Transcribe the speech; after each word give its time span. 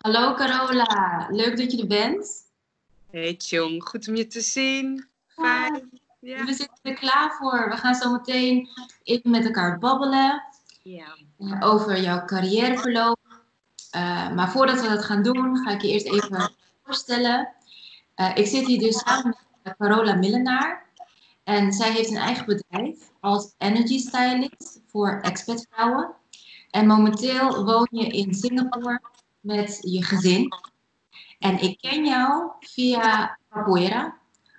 Hallo 0.00 0.34
Carola, 0.34 1.26
leuk 1.30 1.56
dat 1.56 1.72
je 1.72 1.80
er 1.80 1.86
bent. 1.86 2.46
Hey 3.10 3.34
Tjong, 3.34 3.88
goed 3.88 4.08
om 4.08 4.16
je 4.16 4.26
te 4.26 4.40
zien. 4.40 5.08
Fijn. 5.26 6.00
Ja. 6.20 6.44
We 6.44 6.54
zitten 6.54 6.78
er 6.82 6.94
klaar 6.94 7.36
voor. 7.38 7.68
We 7.70 7.76
gaan 7.76 7.94
zo 7.94 8.12
meteen 8.12 8.68
even 9.02 9.30
met 9.30 9.44
elkaar 9.44 9.78
babbelen 9.78 10.42
ja. 10.82 11.16
over 11.60 12.00
jouw 12.00 12.24
carrièreverloop. 12.24 13.18
Uh, 13.96 14.32
maar 14.32 14.50
voordat 14.50 14.80
we 14.80 14.88
dat 14.88 15.04
gaan 15.04 15.22
doen, 15.22 15.56
ga 15.56 15.70
ik 15.70 15.82
je 15.82 15.88
eerst 15.88 16.06
even 16.06 16.52
voorstellen. 16.84 17.48
Uh, 18.16 18.36
ik 18.36 18.46
zit 18.46 18.66
hier 18.66 18.78
dus 18.78 18.98
samen 18.98 19.36
met 19.62 19.76
Carola 19.76 20.14
Millenaar. 20.14 20.86
En 21.44 21.72
zij 21.72 21.92
heeft 21.92 22.10
een 22.10 22.16
eigen 22.16 22.46
bedrijf 22.46 23.10
als 23.20 23.54
energy 23.58 23.98
stylist 23.98 24.80
voor 24.86 25.18
expatvrouwen. 25.22 26.14
En 26.70 26.86
momenteel 26.86 27.64
woon 27.64 27.88
je 27.90 28.06
in 28.06 28.34
Singapore 28.34 29.00
met 29.40 29.78
je 29.80 30.04
gezin. 30.04 30.52
En 31.38 31.58
ik 31.58 31.78
ken 31.78 32.04
jou 32.04 32.50
via 32.60 33.38
capoeira, 33.50 34.18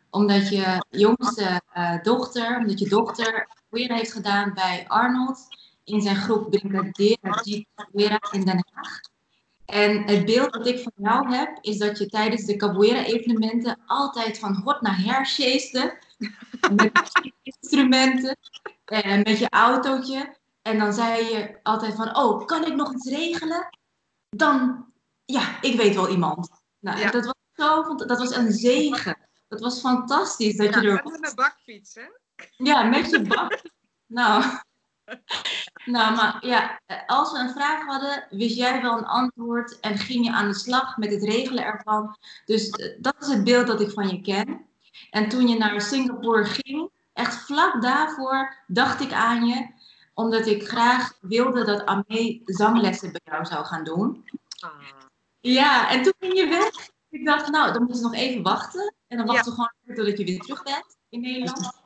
omdat 0.09 0.49
je 0.49 0.85
jongste 0.89 1.61
uh, 1.77 2.01
dochter, 2.01 2.57
omdat 2.57 2.79
je 2.79 2.89
dochter 2.89 3.47
capoeira 3.55 3.95
heeft 3.95 4.11
gedaan 4.11 4.53
bij 4.53 4.85
Arnold 4.87 5.47
in 5.83 6.01
zijn 6.01 6.15
groep 6.15 6.49
Capoeira 7.75 8.19
in 8.31 8.45
Den 8.45 8.65
Haag. 8.71 8.99
En 9.65 10.03
het 10.03 10.25
beeld 10.25 10.53
dat 10.53 10.67
ik 10.67 10.79
van 10.79 10.91
jou 10.95 11.35
heb, 11.35 11.57
is 11.61 11.77
dat 11.77 11.97
je 11.97 12.05
tijdens 12.05 12.45
de 12.45 12.55
capoeira-evenementen 12.55 13.79
altijd 13.85 14.39
van 14.39 14.55
hot 14.55 14.81
naar 14.81 15.03
her 15.03 15.25
met 16.75 16.91
instrumenten, 17.43 18.37
en 18.85 19.21
met 19.21 19.37
je 19.37 19.49
autootje. 19.49 20.35
En 20.61 20.79
dan 20.79 20.93
zei 20.93 21.23
je 21.23 21.59
altijd 21.63 21.95
van, 21.95 22.17
oh, 22.17 22.45
kan 22.45 22.65
ik 22.65 22.75
nog 22.75 22.93
iets 22.93 23.09
regelen? 23.09 23.69
Dan, 24.35 24.85
ja, 25.25 25.61
ik 25.61 25.77
weet 25.77 25.95
wel 25.95 26.09
iemand. 26.09 26.49
Nou, 26.79 27.11
dat 27.11 27.25
was 27.25 27.35
zo, 27.53 27.95
dat 27.95 28.17
was 28.17 28.35
een 28.35 28.51
zegen. 28.51 29.17
Dat 29.47 29.59
was 29.59 29.79
fantastisch 29.79 30.55
dat 30.55 30.73
je 30.73 30.81
er... 30.81 31.01
Met 31.03 31.29
een 31.29 31.35
bakfiets, 31.35 31.95
hè? 31.95 32.05
Ja, 32.57 32.83
met 32.83 33.09
je 33.09 33.21
bak. 33.21 33.61
nou, 34.07 34.43
nou, 35.85 36.15
maar 36.15 36.45
ja, 36.45 36.79
als 37.05 37.31
we 37.31 37.39
een 37.39 37.49
vraag 37.49 37.85
hadden, 37.85 38.27
wist 38.29 38.55
jij 38.55 38.81
wel 38.81 38.97
een 38.97 39.05
antwoord 39.05 39.79
en 39.79 39.97
ging 39.97 40.25
je 40.25 40.31
aan 40.31 40.47
de 40.47 40.55
slag 40.55 40.97
met 40.97 41.11
het 41.11 41.23
regelen 41.23 41.63
ervan. 41.63 42.17
Dus 42.45 42.69
eh, 42.69 42.97
dat 42.99 43.15
is 43.19 43.27
het 43.27 43.43
beeld 43.43 43.67
dat 43.67 43.81
ik 43.81 43.91
van 43.91 44.07
je 44.07 44.21
ken. 44.21 44.65
En 45.09 45.29
toen 45.29 45.47
je 45.47 45.57
naar 45.57 45.81
Singapore 45.81 46.45
ging, 46.45 46.89
echt 47.13 47.35
vlak 47.35 47.81
daarvoor 47.81 48.63
dacht 48.67 49.01
ik 49.01 49.11
aan 49.11 49.45
je, 49.45 49.67
omdat 50.13 50.45
ik 50.45 50.67
graag 50.67 51.17
wilde 51.21 51.65
dat 51.65 51.85
Amé 51.85 52.39
zanglessen 52.45 53.11
bij 53.11 53.21
jou 53.23 53.45
zou 53.45 53.65
gaan 53.65 53.83
doen. 53.83 54.25
Ah. 54.59 54.71
Ja, 55.39 55.89
en 55.89 56.03
toen 56.03 56.13
ging 56.19 56.33
je 56.33 56.47
weg. 56.47 56.89
Ik 57.09 57.25
dacht, 57.25 57.49
nou, 57.49 57.73
dan 57.73 57.83
moeten 57.83 58.01
we 58.01 58.09
nog 58.09 58.17
even 58.17 58.41
wachten. 58.41 58.93
En 59.07 59.17
dan 59.17 59.25
wachten 59.25 59.45
we 59.45 59.51
gewoon 59.51 59.95
totdat 59.95 60.17
je 60.17 60.25
weer 60.25 60.39
terug 60.39 60.63
bent 60.63 60.97
in 61.09 61.21
Nederland. 61.21 61.71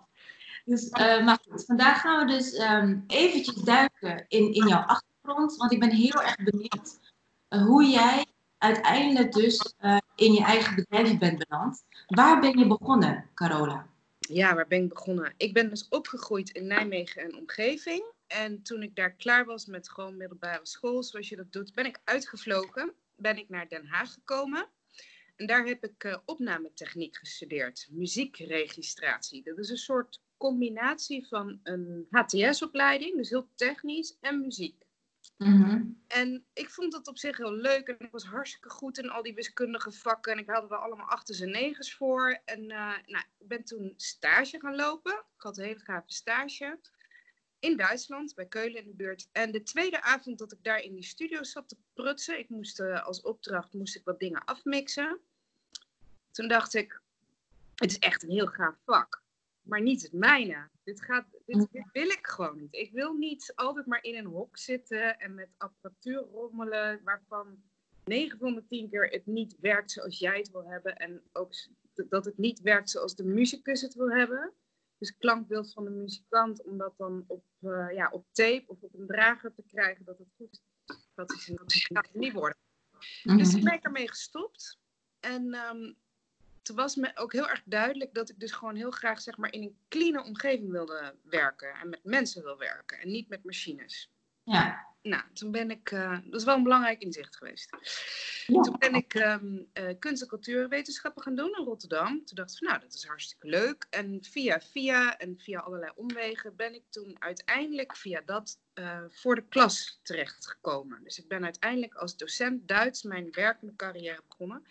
Dus, 0.65 0.85
uh, 0.85 1.25
maar 1.25 1.39
goed, 1.47 1.65
vandaag 1.65 2.01
gaan 2.01 2.25
we 2.25 2.31
dus 2.31 2.59
um, 2.59 3.03
eventjes 3.07 3.55
duiken 3.55 4.25
in, 4.27 4.53
in 4.53 4.67
jouw 4.67 4.81
achtergrond. 4.81 5.55
Want 5.55 5.71
ik 5.71 5.79
ben 5.79 5.91
heel 5.91 6.21
erg 6.21 6.35
benieuwd 6.35 6.99
uh, 7.49 7.65
hoe 7.65 7.85
jij 7.85 8.25
uiteindelijk 8.57 9.31
dus 9.31 9.73
uh, 9.81 9.97
in 10.15 10.33
je 10.33 10.43
eigen 10.43 10.75
bedrijf 10.75 11.17
bent 11.17 11.47
beland. 11.47 11.83
Waar 12.07 12.39
ben 12.39 12.57
je 12.57 12.67
begonnen, 12.67 13.29
Carola? 13.33 13.87
Ja, 14.27 14.55
waar 14.55 14.67
ben 14.67 14.83
ik 14.83 14.89
begonnen? 14.89 15.33
Ik 15.37 15.53
ben 15.53 15.69
dus 15.69 15.87
opgegroeid 15.89 16.49
in 16.49 16.67
Nijmegen 16.67 17.21
en 17.21 17.35
omgeving. 17.35 18.13
En 18.27 18.63
toen 18.63 18.83
ik 18.83 18.95
daar 18.95 19.15
klaar 19.15 19.45
was 19.45 19.65
met 19.65 19.89
gewoon 19.89 20.17
middelbare 20.17 20.65
school, 20.65 21.03
zoals 21.03 21.29
je 21.29 21.35
dat 21.35 21.51
doet, 21.51 21.73
ben 21.73 21.85
ik 21.85 21.99
uitgevlogen. 22.03 22.93
Ben 23.15 23.37
ik 23.37 23.49
naar 23.49 23.67
Den 23.67 23.85
Haag 23.87 24.13
gekomen. 24.13 24.69
En 25.35 25.47
daar 25.47 25.65
heb 25.65 25.83
ik 25.83 26.03
uh, 26.03 26.17
opnametechniek 26.25 27.17
gestudeerd, 27.17 27.87
muziekregistratie. 27.91 29.43
Dat 29.43 29.57
is 29.57 29.69
een 29.69 29.77
soort 29.77 30.21
combinatie 30.37 31.27
van 31.27 31.59
een 31.63 32.07
HTS-opleiding, 32.09 33.15
dus 33.15 33.29
heel 33.29 33.49
technisch, 33.55 34.17
en 34.21 34.41
muziek. 34.41 34.84
Mhm. 35.37 35.83
En 36.07 36.45
ik 36.53 36.69
vond 36.69 36.93
het 36.93 37.07
op 37.07 37.17
zich 37.17 37.37
heel 37.37 37.53
leuk 37.53 37.87
en 37.87 37.99
ik 37.99 38.11
was 38.11 38.25
hartstikke 38.25 38.69
goed 38.69 38.97
in 38.97 39.09
al 39.09 39.23
die 39.23 39.33
wiskundige 39.33 39.91
vakken. 39.91 40.31
En 40.31 40.39
ik 40.39 40.49
haalde 40.49 40.75
er 40.75 40.81
allemaal 40.81 41.07
achters 41.07 41.39
en 41.39 41.51
negens 41.51 41.95
voor. 41.95 42.41
En 42.45 42.61
uh, 42.61 42.97
nou, 43.05 43.25
ik 43.37 43.47
ben 43.47 43.63
toen 43.63 43.93
stage 43.97 44.59
gaan 44.59 44.75
lopen. 44.75 45.13
Ik 45.13 45.41
had 45.41 45.57
een 45.57 45.65
hele 45.65 45.79
gave 45.79 46.13
stage 46.13 46.79
in 47.59 47.77
Duitsland, 47.77 48.35
bij 48.35 48.45
Keulen 48.45 48.81
in 48.81 48.87
de 48.87 48.93
buurt. 48.93 49.29
En 49.31 49.51
de 49.51 49.63
tweede 49.63 50.01
avond 50.01 50.37
dat 50.37 50.51
ik 50.51 50.63
daar 50.63 50.79
in 50.79 50.93
die 50.93 51.03
studio 51.03 51.43
zat 51.43 51.69
te 51.69 51.77
prutsen, 51.93 52.39
ik 52.39 52.49
moest 52.49 52.79
uh, 52.79 53.05
als 53.05 53.21
opdracht 53.21 53.73
moest 53.73 53.95
ik 53.95 54.03
wat 54.03 54.19
dingen 54.19 54.45
afmixen. 54.45 55.19
Toen 56.31 56.47
dacht 56.47 56.73
ik, 56.73 57.01
het 57.75 57.91
is 57.91 57.99
echt 57.99 58.23
een 58.23 58.29
heel 58.29 58.47
gaaf 58.47 58.75
vak, 58.85 59.21
maar 59.61 59.81
niet 59.81 60.01
het 60.01 60.13
mijne. 60.13 60.69
Dit, 60.85 61.01
gaat, 61.01 61.25
dit, 61.45 61.67
dit, 61.71 61.91
wil 61.91 62.09
ik 62.09 62.27
gewoon 62.27 62.57
niet. 62.57 62.75
Ik 62.75 62.91
wil 62.91 63.13
niet 63.13 63.53
altijd 63.55 63.85
maar 63.85 64.03
in 64.03 64.15
een 64.15 64.25
hok 64.25 64.57
zitten 64.57 65.19
en 65.19 65.33
met 65.33 65.49
apparatuur 65.57 66.19
rommelen, 66.19 67.01
waarvan 67.03 67.63
9 68.03 68.39
van 68.39 68.55
de 68.55 68.65
10 68.67 68.89
keer 68.89 69.07
het 69.07 69.25
niet 69.25 69.57
werkt 69.59 69.91
zoals 69.91 70.19
jij 70.19 70.37
het 70.37 70.51
wil 70.51 70.69
hebben. 70.69 70.95
En 70.95 71.21
ook 71.31 71.53
dat 72.09 72.25
het 72.25 72.37
niet 72.37 72.61
werkt 72.61 72.89
zoals 72.89 73.15
de 73.15 73.23
muzikus 73.23 73.81
het 73.81 73.93
wil 73.93 74.11
hebben. 74.11 74.53
Dus 74.97 75.17
klankbeeld 75.17 75.73
van 75.73 75.83
de 75.83 75.89
muzikant, 75.89 76.63
om 76.63 76.77
dat 76.77 76.97
dan 76.97 77.23
op, 77.27 77.45
uh, 77.61 77.91
ja, 77.91 78.09
op 78.09 78.25
tape 78.31 78.63
of 78.67 78.81
op 78.81 78.93
een 78.93 79.07
drager 79.07 79.53
te 79.53 79.63
krijgen, 79.67 80.05
dat 80.05 80.17
het 80.17 80.27
goed 80.37 80.51
is. 80.51 80.63
Dat 81.13 81.31
is 81.31 81.47
een, 81.47 81.59
gaat 81.65 82.07
het 82.07 82.15
niet 82.15 82.33
worden. 82.33 82.57
Mm-hmm. 83.23 83.43
Dus 83.43 83.53
ik 83.53 83.63
ben 83.63 83.81
ermee 83.81 84.09
gestopt. 84.09 84.79
En 85.19 85.53
um, 85.53 85.97
toen 86.65 86.75
was 86.75 86.95
me 86.95 87.11
ook 87.15 87.33
heel 87.33 87.49
erg 87.49 87.61
duidelijk 87.65 88.13
dat 88.13 88.29
ik 88.29 88.39
dus 88.39 88.51
gewoon 88.51 88.75
heel 88.75 88.91
graag 88.91 89.21
zeg 89.21 89.37
maar, 89.37 89.51
in 89.51 89.61
een 89.61 89.77
clean 89.87 90.23
omgeving 90.23 90.71
wilde 90.71 91.15
werken. 91.23 91.73
En 91.73 91.89
met 91.89 92.03
mensen 92.03 92.43
wil 92.43 92.57
werken 92.57 92.99
en 92.99 93.11
niet 93.11 93.29
met 93.29 93.43
machines. 93.43 94.11
Ja. 94.43 94.93
Nou, 95.01 95.23
toen 95.33 95.51
ben 95.51 95.71
ik, 95.71 95.91
uh, 95.91 96.17
dat 96.25 96.39
is 96.39 96.45
wel 96.45 96.55
een 96.55 96.63
belangrijk 96.63 97.01
inzicht 97.01 97.35
geweest. 97.35 97.69
Ja. 98.47 98.61
Toen 98.61 98.75
ben 98.77 98.93
ik 98.93 99.13
um, 99.13 99.67
uh, 99.73 99.89
kunst- 99.99 100.21
en 100.21 100.27
cultuurwetenschappen 100.27 101.23
gaan 101.23 101.35
doen 101.35 101.55
in 101.57 101.63
Rotterdam. 101.63 102.25
Toen 102.25 102.35
dacht 102.35 102.51
ik 102.51 102.57
van, 102.57 102.67
nou, 102.67 102.79
dat 102.79 102.93
is 102.93 103.05
hartstikke 103.05 103.47
leuk. 103.47 103.87
En 103.89 104.23
via 104.23 104.61
via 104.61 105.17
en 105.17 105.39
via 105.39 105.59
allerlei 105.59 105.91
omwegen 105.95 106.55
ben 106.55 106.73
ik 106.73 106.83
toen 106.89 107.15
uiteindelijk 107.19 107.95
via 107.95 108.21
dat 108.25 108.59
uh, 108.73 109.03
voor 109.09 109.35
de 109.35 109.47
klas 109.47 109.99
terechtgekomen. 110.03 111.03
Dus 111.03 111.19
ik 111.19 111.27
ben 111.27 111.43
uiteindelijk 111.43 111.93
als 111.93 112.17
docent 112.17 112.67
Duits 112.67 113.03
mijn 113.03 113.31
werkende 113.31 113.75
carrière 113.75 114.21
begonnen. 114.27 114.65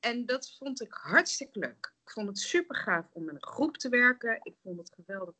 En 0.00 0.26
dat 0.26 0.56
vond 0.58 0.80
ik 0.80 0.92
hartstikke 0.92 1.58
leuk. 1.58 1.92
Ik 2.04 2.10
vond 2.10 2.28
het 2.28 2.38
super 2.38 2.76
gaaf 2.76 3.06
om 3.12 3.24
met 3.24 3.34
een 3.34 3.46
groep 3.46 3.76
te 3.76 3.88
werken. 3.88 4.40
Ik 4.42 4.54
vond 4.62 4.78
het 4.78 4.92
geweldig 4.94 5.34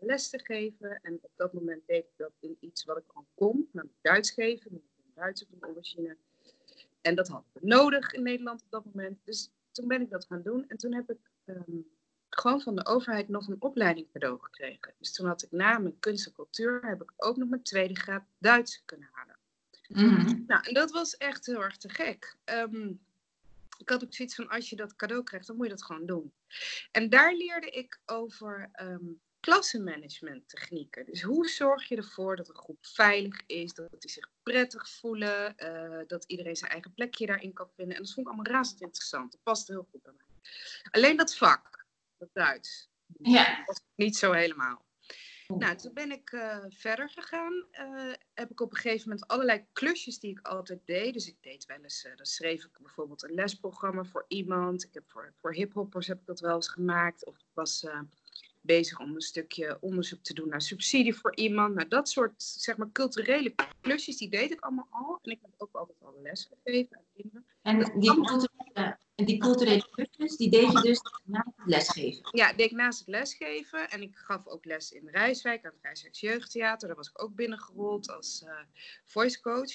les 0.00 0.28
te 0.28 0.38
geven. 0.38 1.00
En 1.02 1.18
op 1.20 1.30
dat 1.36 1.52
moment 1.52 1.86
deed 1.86 2.04
ik 2.04 2.10
dat 2.16 2.32
in 2.40 2.56
iets 2.60 2.84
wat 2.84 2.96
ik 2.96 3.04
al 3.12 3.26
kon, 3.34 3.68
namelijk 3.72 3.98
Duits 4.02 4.30
geven. 4.30 4.74
Ik 4.74 4.82
ben 4.96 5.12
Duits 5.14 5.42
op 5.42 5.48
een 5.52 5.68
origine. 5.68 6.16
En 7.00 7.14
dat 7.14 7.28
had 7.28 7.44
ik 7.54 7.62
nodig 7.62 8.12
in 8.12 8.22
Nederland 8.22 8.62
op 8.62 8.70
dat 8.70 8.84
moment. 8.84 9.18
Dus 9.24 9.50
toen 9.70 9.88
ben 9.88 10.00
ik 10.00 10.10
dat 10.10 10.24
gaan 10.24 10.42
doen. 10.42 10.68
En 10.68 10.76
toen 10.76 10.94
heb 10.94 11.10
ik 11.10 11.18
um, 11.44 11.86
gewoon 12.28 12.60
van 12.60 12.74
de 12.74 12.86
overheid 12.86 13.28
nog 13.28 13.48
een 13.48 13.62
opleiding 13.62 14.12
cadeau 14.12 14.38
gekregen. 14.40 14.94
Dus 14.98 15.12
toen 15.12 15.26
had 15.26 15.42
ik 15.42 15.50
na 15.50 15.78
mijn 15.78 15.98
kunst 15.98 16.26
en 16.26 16.32
cultuur, 16.32 16.86
heb 16.86 17.02
ik 17.02 17.12
ook 17.16 17.36
nog 17.36 17.48
mijn 17.48 17.62
tweede 17.62 17.96
graad 17.96 18.24
Duits 18.38 18.82
kunnen 18.84 19.08
halen. 19.12 19.36
Mm-hmm. 19.88 20.44
Nou, 20.46 20.62
en 20.66 20.74
dat 20.74 20.90
was 20.90 21.16
echt 21.16 21.46
heel 21.46 21.62
erg 21.62 21.76
te 21.76 21.88
gek. 21.88 22.36
Um, 22.44 23.00
ik 23.78 23.88
had 23.88 24.04
ook 24.04 24.14
zoiets 24.14 24.34
van, 24.34 24.48
als 24.48 24.70
je 24.70 24.76
dat 24.76 24.96
cadeau 24.96 25.22
krijgt, 25.22 25.46
dan 25.46 25.56
moet 25.56 25.66
je 25.66 25.72
dat 25.72 25.84
gewoon 25.84 26.06
doen. 26.06 26.34
En 26.90 27.08
daar 27.08 27.34
leerde 27.34 27.70
ik 27.70 28.00
over 28.06 28.70
um, 28.80 29.20
klassenmanagement 29.40 30.48
technieken. 30.48 31.06
Dus 31.06 31.22
hoe 31.22 31.48
zorg 31.48 31.88
je 31.88 31.96
ervoor 31.96 32.36
dat 32.36 32.48
een 32.48 32.56
groep 32.56 32.86
veilig 32.86 33.42
is, 33.46 33.72
dat 33.72 34.00
die 34.00 34.10
zich 34.10 34.30
prettig 34.42 34.88
voelen, 34.88 35.54
uh, 35.56 36.06
dat 36.06 36.24
iedereen 36.24 36.56
zijn 36.56 36.70
eigen 36.70 36.94
plekje 36.94 37.26
daarin 37.26 37.52
kan 37.52 37.70
vinden. 37.76 37.96
En 37.96 38.02
dat 38.02 38.12
vond 38.12 38.26
ik 38.26 38.32
allemaal 38.32 38.54
razend 38.54 38.80
interessant. 38.80 39.32
Dat 39.32 39.42
past 39.42 39.68
heel 39.68 39.88
goed 39.90 40.02
bij 40.02 40.12
mij. 40.16 40.26
Alleen 40.90 41.16
dat 41.16 41.36
vak, 41.36 41.86
dat 42.16 42.28
Duits, 42.32 42.88
ja. 43.18 43.56
dat 43.56 43.66
was 43.66 43.80
niet 43.94 44.16
zo 44.16 44.32
helemaal. 44.32 44.87
Nou, 45.56 45.76
toen 45.76 45.92
ben 45.92 46.10
ik 46.10 46.32
uh, 46.32 46.64
verder 46.68 47.10
gegaan. 47.10 47.52
Uh, 47.52 48.12
heb 48.34 48.50
ik 48.50 48.60
op 48.60 48.70
een 48.70 48.76
gegeven 48.76 49.08
moment 49.08 49.28
allerlei 49.28 49.66
klusjes 49.72 50.18
die 50.18 50.30
ik 50.30 50.46
altijd 50.46 50.80
deed. 50.84 51.12
Dus 51.12 51.28
ik 51.28 51.36
deed 51.40 51.66
wel 51.66 51.78
eens, 51.82 52.04
uh, 52.04 52.16
dan 52.16 52.26
schreef 52.26 52.64
ik 52.64 52.78
bijvoorbeeld 52.80 53.22
een 53.22 53.34
lesprogramma 53.34 54.04
voor 54.04 54.24
iemand. 54.28 54.84
Ik 54.84 54.94
heb 54.94 55.04
voor, 55.06 55.32
voor 55.36 55.54
hiphoppers 55.54 56.06
heb 56.06 56.20
ik 56.20 56.26
dat 56.26 56.40
wel 56.40 56.54
eens 56.54 56.68
gemaakt. 56.68 57.24
Of 57.24 57.38
ik 57.38 57.50
was 57.52 57.86
bezig 58.60 59.00
om 59.00 59.14
een 59.14 59.20
stukje 59.20 59.78
onderzoek 59.80 60.22
te 60.22 60.34
doen 60.34 60.48
naar 60.48 60.62
subsidie 60.62 61.14
voor 61.14 61.36
iemand. 61.36 61.74
Nou, 61.74 61.88
dat 61.88 62.08
soort, 62.08 62.42
zeg 62.42 62.76
maar, 62.76 62.92
culturele 62.92 63.54
klusjes, 63.80 64.16
die 64.16 64.30
deed 64.30 64.50
ik 64.50 64.60
allemaal 64.60 64.88
al. 64.90 65.18
En 65.22 65.30
ik 65.30 65.38
heb 65.42 65.50
ook 65.56 65.74
altijd 65.74 65.98
al 66.02 66.20
les 66.22 66.50
gegeven 66.62 66.96
aan 66.96 67.04
kinderen. 67.14 67.46
En 67.62 68.00
die 68.00 68.14
culturele, 68.14 68.98
en 69.14 69.24
die 69.24 69.38
culturele 69.38 69.88
klusjes, 69.90 70.36
die 70.36 70.50
deed 70.50 70.72
je 70.72 70.80
dus 70.80 71.00
lesgeven? 71.68 72.28
Ja, 72.30 72.52
deed 72.52 72.70
ik 72.70 72.76
naast 72.76 72.98
het 72.98 73.08
lesgeven. 73.08 73.90
En 73.90 74.02
ik 74.02 74.16
gaf 74.16 74.46
ook 74.46 74.64
les 74.64 74.92
in 74.92 75.08
Rijswijk, 75.08 75.64
aan 75.64 75.72
het 75.72 75.82
Rijswijks 75.82 76.20
Jeugdtheater. 76.20 76.88
Daar 76.88 76.96
was 76.96 77.08
ik 77.08 77.22
ook 77.22 77.34
binnengerold 77.34 78.10
als 78.10 78.42
uh, 78.46 78.52
voice 79.04 79.40
coach. 79.40 79.72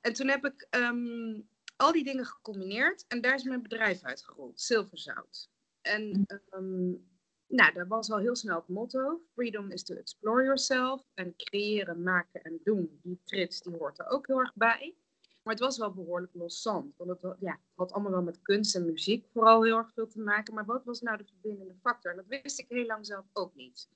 En 0.00 0.12
toen 0.12 0.28
heb 0.28 0.44
ik... 0.44 0.66
Um, 0.70 1.48
al 1.80 1.92
die 1.92 2.04
dingen 2.04 2.26
gecombineerd 2.26 3.04
en 3.08 3.20
daar 3.20 3.34
is 3.34 3.42
mijn 3.42 3.62
bedrijf 3.62 4.02
uitgerold, 4.02 4.60
Zilverzout. 4.60 5.50
En 5.80 6.26
um, 6.54 7.08
nou, 7.46 7.72
dat 7.72 7.86
was 7.86 8.10
al 8.10 8.18
heel 8.18 8.36
snel 8.36 8.56
het 8.56 8.68
motto. 8.68 9.20
Freedom 9.32 9.70
is 9.70 9.82
to 9.82 9.94
explore 9.94 10.42
yourself. 10.42 11.02
En 11.14 11.36
creëren, 11.36 12.02
maken 12.02 12.42
en 12.42 12.60
doen, 12.64 13.00
die 13.02 13.20
trits, 13.24 13.60
die 13.60 13.76
hoort 13.76 13.98
er 13.98 14.08
ook 14.08 14.26
heel 14.26 14.38
erg 14.38 14.54
bij. 14.54 14.94
Maar 15.42 15.54
het 15.54 15.62
was 15.62 15.78
wel 15.78 15.92
behoorlijk 15.92 16.34
loszand. 16.34 16.96
Want 16.96 17.10
het, 17.10 17.36
ja, 17.40 17.58
had 17.74 17.92
allemaal 17.92 18.12
wel 18.12 18.22
met 18.22 18.42
kunst 18.42 18.74
en 18.74 18.84
muziek 18.84 19.26
vooral 19.32 19.64
heel 19.64 19.76
erg 19.76 19.92
veel 19.92 20.06
te 20.06 20.20
maken. 20.20 20.54
Maar 20.54 20.64
wat 20.64 20.84
was 20.84 21.00
nou 21.00 21.16
de 21.16 21.24
verbindende 21.24 21.74
factor? 21.82 22.10
En 22.10 22.16
dat 22.16 22.40
wist 22.42 22.58
ik 22.58 22.66
heel 22.68 22.86
lang 22.86 23.06
zelf 23.06 23.24
ook 23.32 23.54
niet. 23.54 23.88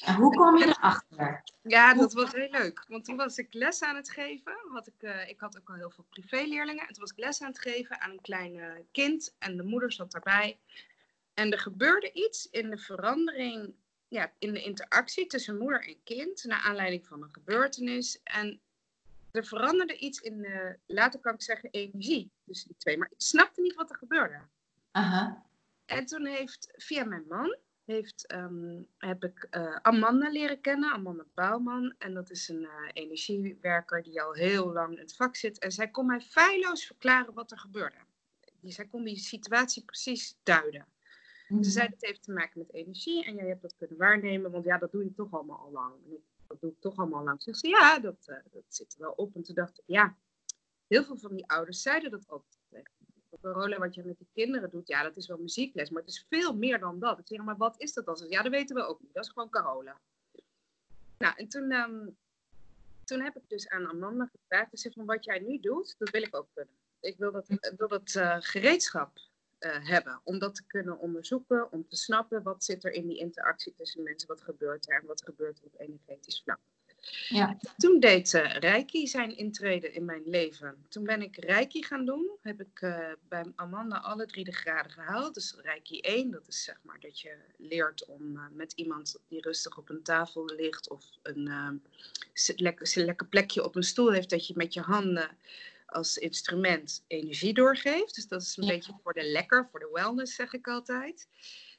En 0.00 0.14
hoe 0.14 0.34
kom 0.34 0.56
je 0.56 0.66
erachter? 0.66 1.42
Ja, 1.62 1.94
dat 1.94 2.12
was 2.12 2.32
heel 2.32 2.50
leuk. 2.50 2.84
Want 2.88 3.04
toen 3.04 3.16
was 3.16 3.38
ik 3.38 3.54
les 3.54 3.82
aan 3.82 3.96
het 3.96 4.10
geven. 4.10 4.52
Had 4.72 4.86
ik, 4.86 5.02
uh, 5.02 5.28
ik 5.28 5.40
had 5.40 5.58
ook 5.58 5.68
al 5.68 5.74
heel 5.74 5.90
veel 5.90 6.06
privéleerlingen. 6.08 6.86
En 6.86 6.92
toen 6.92 7.02
was 7.02 7.10
ik 7.10 7.18
les 7.18 7.42
aan 7.42 7.48
het 7.48 7.58
geven 7.58 8.00
aan 8.00 8.10
een 8.10 8.20
klein 8.20 8.86
kind. 8.92 9.34
En 9.38 9.56
de 9.56 9.62
moeder 9.62 9.92
zat 9.92 10.12
daarbij. 10.12 10.58
En 11.34 11.52
er 11.52 11.58
gebeurde 11.58 12.12
iets 12.12 12.50
in 12.50 12.70
de 12.70 12.78
verandering, 12.78 13.74
ja, 14.08 14.32
in 14.38 14.52
de 14.52 14.62
interactie 14.62 15.26
tussen 15.26 15.58
moeder 15.58 15.86
en 15.86 16.02
kind, 16.04 16.44
naar 16.44 16.62
aanleiding 16.62 17.06
van 17.06 17.22
een 17.22 17.32
gebeurtenis. 17.32 18.20
En 18.22 18.60
er 19.32 19.46
veranderde 19.46 19.96
iets 19.96 20.20
in 20.20 20.42
de, 20.42 20.78
later 20.86 21.20
kan 21.20 21.34
ik 21.34 21.42
zeggen, 21.42 21.70
energie 21.70 22.30
tussen 22.44 22.68
die 22.68 22.76
twee. 22.76 22.98
Maar 22.98 23.10
ik 23.10 23.20
snapte 23.20 23.60
niet 23.60 23.74
wat 23.74 23.90
er 23.90 23.96
gebeurde. 23.96 24.40
Aha. 24.90 25.46
En 25.84 26.06
toen 26.06 26.26
heeft, 26.26 26.72
via 26.76 27.04
mijn 27.04 27.24
man, 27.28 27.56
heeft, 27.84 28.32
um, 28.32 28.86
heb 28.98 29.24
ik 29.24 29.46
uh, 29.50 29.76
Amanda 29.76 30.30
leren 30.30 30.60
kennen, 30.60 30.92
Amanda 30.92 31.24
Bouwman. 31.34 31.94
En 31.98 32.14
dat 32.14 32.30
is 32.30 32.48
een 32.48 32.62
uh, 32.62 32.70
energiewerker 32.92 34.02
die 34.02 34.22
al 34.22 34.32
heel 34.32 34.72
lang 34.72 34.92
in 34.92 34.98
het 34.98 35.16
vak 35.16 35.36
zit. 35.36 35.58
En 35.58 35.72
zij 35.72 35.90
kon 35.90 36.06
mij 36.06 36.20
feilloos 36.20 36.86
verklaren 36.86 37.34
wat 37.34 37.50
er 37.50 37.58
gebeurde. 37.58 37.96
Zij 38.62 38.86
kon 38.86 39.04
die 39.04 39.16
situatie 39.16 39.84
precies 39.84 40.36
duiden. 40.42 40.86
Ze 41.60 41.70
zei, 41.70 41.88
dat 41.88 42.00
heeft 42.00 42.22
te 42.22 42.32
maken 42.32 42.58
met 42.58 42.72
energie 42.72 43.24
en 43.24 43.34
jij 43.34 43.46
hebt 43.46 43.62
dat 43.62 43.76
kunnen 43.76 43.96
waarnemen, 43.96 44.50
want 44.50 44.64
ja, 44.64 44.78
dat 44.78 44.92
doe 44.92 45.04
je 45.04 45.12
toch 45.12 45.32
allemaal 45.32 45.58
al 45.58 45.70
lang. 45.70 45.94
En 46.04 46.12
ik, 46.12 46.22
dat 46.50 46.60
doe 46.60 46.70
ik 46.70 46.80
toch 46.80 46.96
allemaal 46.96 47.18
al 47.18 47.24
lang. 47.24 47.42
Ze 47.42 47.54
zei, 47.54 47.72
ja, 47.72 47.98
dat, 47.98 48.26
uh, 48.26 48.36
dat 48.50 48.62
zit 48.68 48.92
er 48.92 49.00
wel 49.00 49.12
op. 49.12 49.34
En 49.34 49.42
toen 49.42 49.54
dacht 49.54 49.78
ik, 49.78 49.84
ja, 49.86 50.16
heel 50.86 51.04
veel 51.04 51.18
van 51.18 51.34
die 51.34 51.50
ouders 51.50 51.82
zeiden 51.82 52.10
dat 52.10 52.42
tegen 52.70 52.90
Carola, 53.42 53.78
wat 53.78 53.94
je 53.94 54.04
met 54.04 54.18
die 54.18 54.28
kinderen 54.32 54.70
doet, 54.70 54.88
ja, 54.88 55.02
dat 55.02 55.16
is 55.16 55.26
wel 55.26 55.38
muziekles, 55.38 55.90
maar 55.90 56.02
het 56.02 56.10
is 56.10 56.26
veel 56.28 56.56
meer 56.56 56.78
dan 56.78 56.98
dat. 56.98 57.18
Ik 57.18 57.26
zeg, 57.26 57.42
maar 57.42 57.56
wat 57.56 57.80
is 57.80 57.92
dat 57.92 58.04
dan? 58.04 58.26
Ja, 58.28 58.42
dat 58.42 58.52
weten 58.52 58.76
we 58.76 58.82
ook 58.82 59.00
niet. 59.00 59.14
Dat 59.14 59.24
is 59.24 59.30
gewoon 59.30 59.50
Carola. 59.50 60.00
Nou, 61.18 61.36
en 61.36 61.48
toen, 61.48 61.72
um, 61.72 62.16
toen 63.04 63.20
heb 63.20 63.36
ik 63.36 63.48
dus 63.48 63.68
aan 63.68 63.88
Amanda 63.88 64.26
gevraagd. 64.26 64.68
Zei 64.72 64.94
van, 64.94 65.04
wat 65.04 65.24
jij 65.24 65.38
nu 65.38 65.60
doet, 65.60 65.94
dat 65.98 66.10
wil 66.10 66.22
ik 66.22 66.36
ook 66.36 66.48
kunnen. 66.54 66.74
Ik 67.00 67.16
wil 67.18 67.32
dat, 67.32 67.46
wil 67.76 67.88
dat 67.88 68.14
uh, 68.14 68.36
gereedschap 68.40 69.18
uh, 69.60 69.88
hebben. 69.88 70.20
Om 70.24 70.38
dat 70.38 70.54
te 70.54 70.66
kunnen 70.66 70.98
onderzoeken, 70.98 71.72
om 71.72 71.88
te 71.88 71.96
snappen 71.96 72.42
wat 72.42 72.64
zit 72.64 72.84
er 72.84 72.92
in 72.92 73.06
die 73.06 73.18
interactie 73.18 73.74
tussen 73.76 74.02
mensen, 74.02 74.28
wat 74.28 74.40
gebeurt 74.40 74.90
er 74.90 75.00
en 75.00 75.06
wat 75.06 75.22
gebeurt 75.22 75.58
er 75.58 75.64
op 75.64 75.80
energetisch 75.80 76.42
vlak. 76.44 76.58
Ja. 77.28 77.56
Toen 77.76 78.00
deed 78.00 78.32
uh, 78.32 78.54
Reiki 78.54 79.06
zijn 79.06 79.36
intrede 79.36 79.92
in 79.92 80.04
mijn 80.04 80.22
leven. 80.24 80.84
Toen 80.88 81.04
ben 81.04 81.22
ik 81.22 81.36
Reiki 81.36 81.84
gaan 81.84 82.04
doen. 82.04 82.30
Heb 82.42 82.60
ik 82.60 82.80
uh, 82.80 83.12
bij 83.28 83.52
Amanda 83.54 83.96
alle 83.96 84.26
drie 84.26 84.44
de 84.44 84.52
graden 84.52 84.90
gehaald. 84.90 85.34
Dus 85.34 85.54
Reiki 85.62 86.00
1, 86.00 86.30
dat 86.30 86.48
is 86.48 86.64
zeg 86.64 86.80
maar 86.82 87.00
dat 87.00 87.20
je 87.20 87.36
leert 87.56 88.04
om 88.04 88.36
uh, 88.36 88.42
met 88.52 88.72
iemand 88.72 89.18
die 89.28 89.40
rustig 89.40 89.78
op 89.78 89.88
een 89.88 90.02
tafel 90.02 90.44
ligt 90.44 90.90
of 90.90 91.04
een 91.22 91.80
lekker, 92.56 92.92
lekker 92.94 93.26
plekje 93.26 93.64
op 93.64 93.76
een 93.76 93.82
stoel 93.82 94.12
heeft, 94.12 94.30
dat 94.30 94.46
je 94.46 94.54
met 94.56 94.74
je 94.74 94.80
handen 94.80 95.30
als 95.90 96.16
instrument 96.16 97.04
energie 97.06 97.54
doorgeeft. 97.54 98.14
Dus 98.14 98.26
dat 98.26 98.42
is 98.42 98.56
een 98.56 98.64
ja. 98.64 98.72
beetje 98.72 98.98
voor 99.02 99.12
de 99.12 99.30
lekker, 99.30 99.68
voor 99.70 99.80
de 99.80 99.90
wellness 99.92 100.34
zeg 100.34 100.52
ik 100.52 100.68
altijd. 100.68 101.28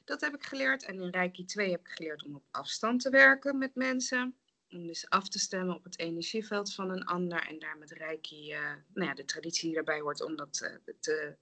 Dat 0.04 0.20
heb 0.20 0.34
ik 0.34 0.42
geleerd. 0.42 0.84
En 0.84 1.00
in 1.00 1.10
Reiki 1.10 1.44
2 1.44 1.70
heb 1.70 1.80
ik 1.80 1.88
geleerd 1.88 2.24
om 2.24 2.34
op 2.34 2.44
afstand 2.50 3.00
te 3.00 3.10
werken 3.10 3.58
met 3.58 3.74
mensen. 3.74 4.36
Om 4.70 4.86
dus 4.86 5.08
af 5.08 5.28
te 5.28 5.38
stemmen 5.38 5.74
op 5.74 5.84
het 5.84 5.98
energieveld 5.98 6.74
van 6.74 6.90
een 6.90 7.04
ander. 7.04 7.46
En 7.48 7.58
daar 7.58 7.78
met 7.78 7.90
Reiki, 7.90 8.52
uh, 8.52 8.58
nou 8.94 9.08
ja, 9.08 9.14
de 9.14 9.24
traditie 9.24 9.64
die 9.64 9.74
daarbij 9.74 10.00
hoort 10.00 10.22
om 10.22 10.36
dat 10.36 10.60
uh, 10.62 10.94
te, 11.00 11.36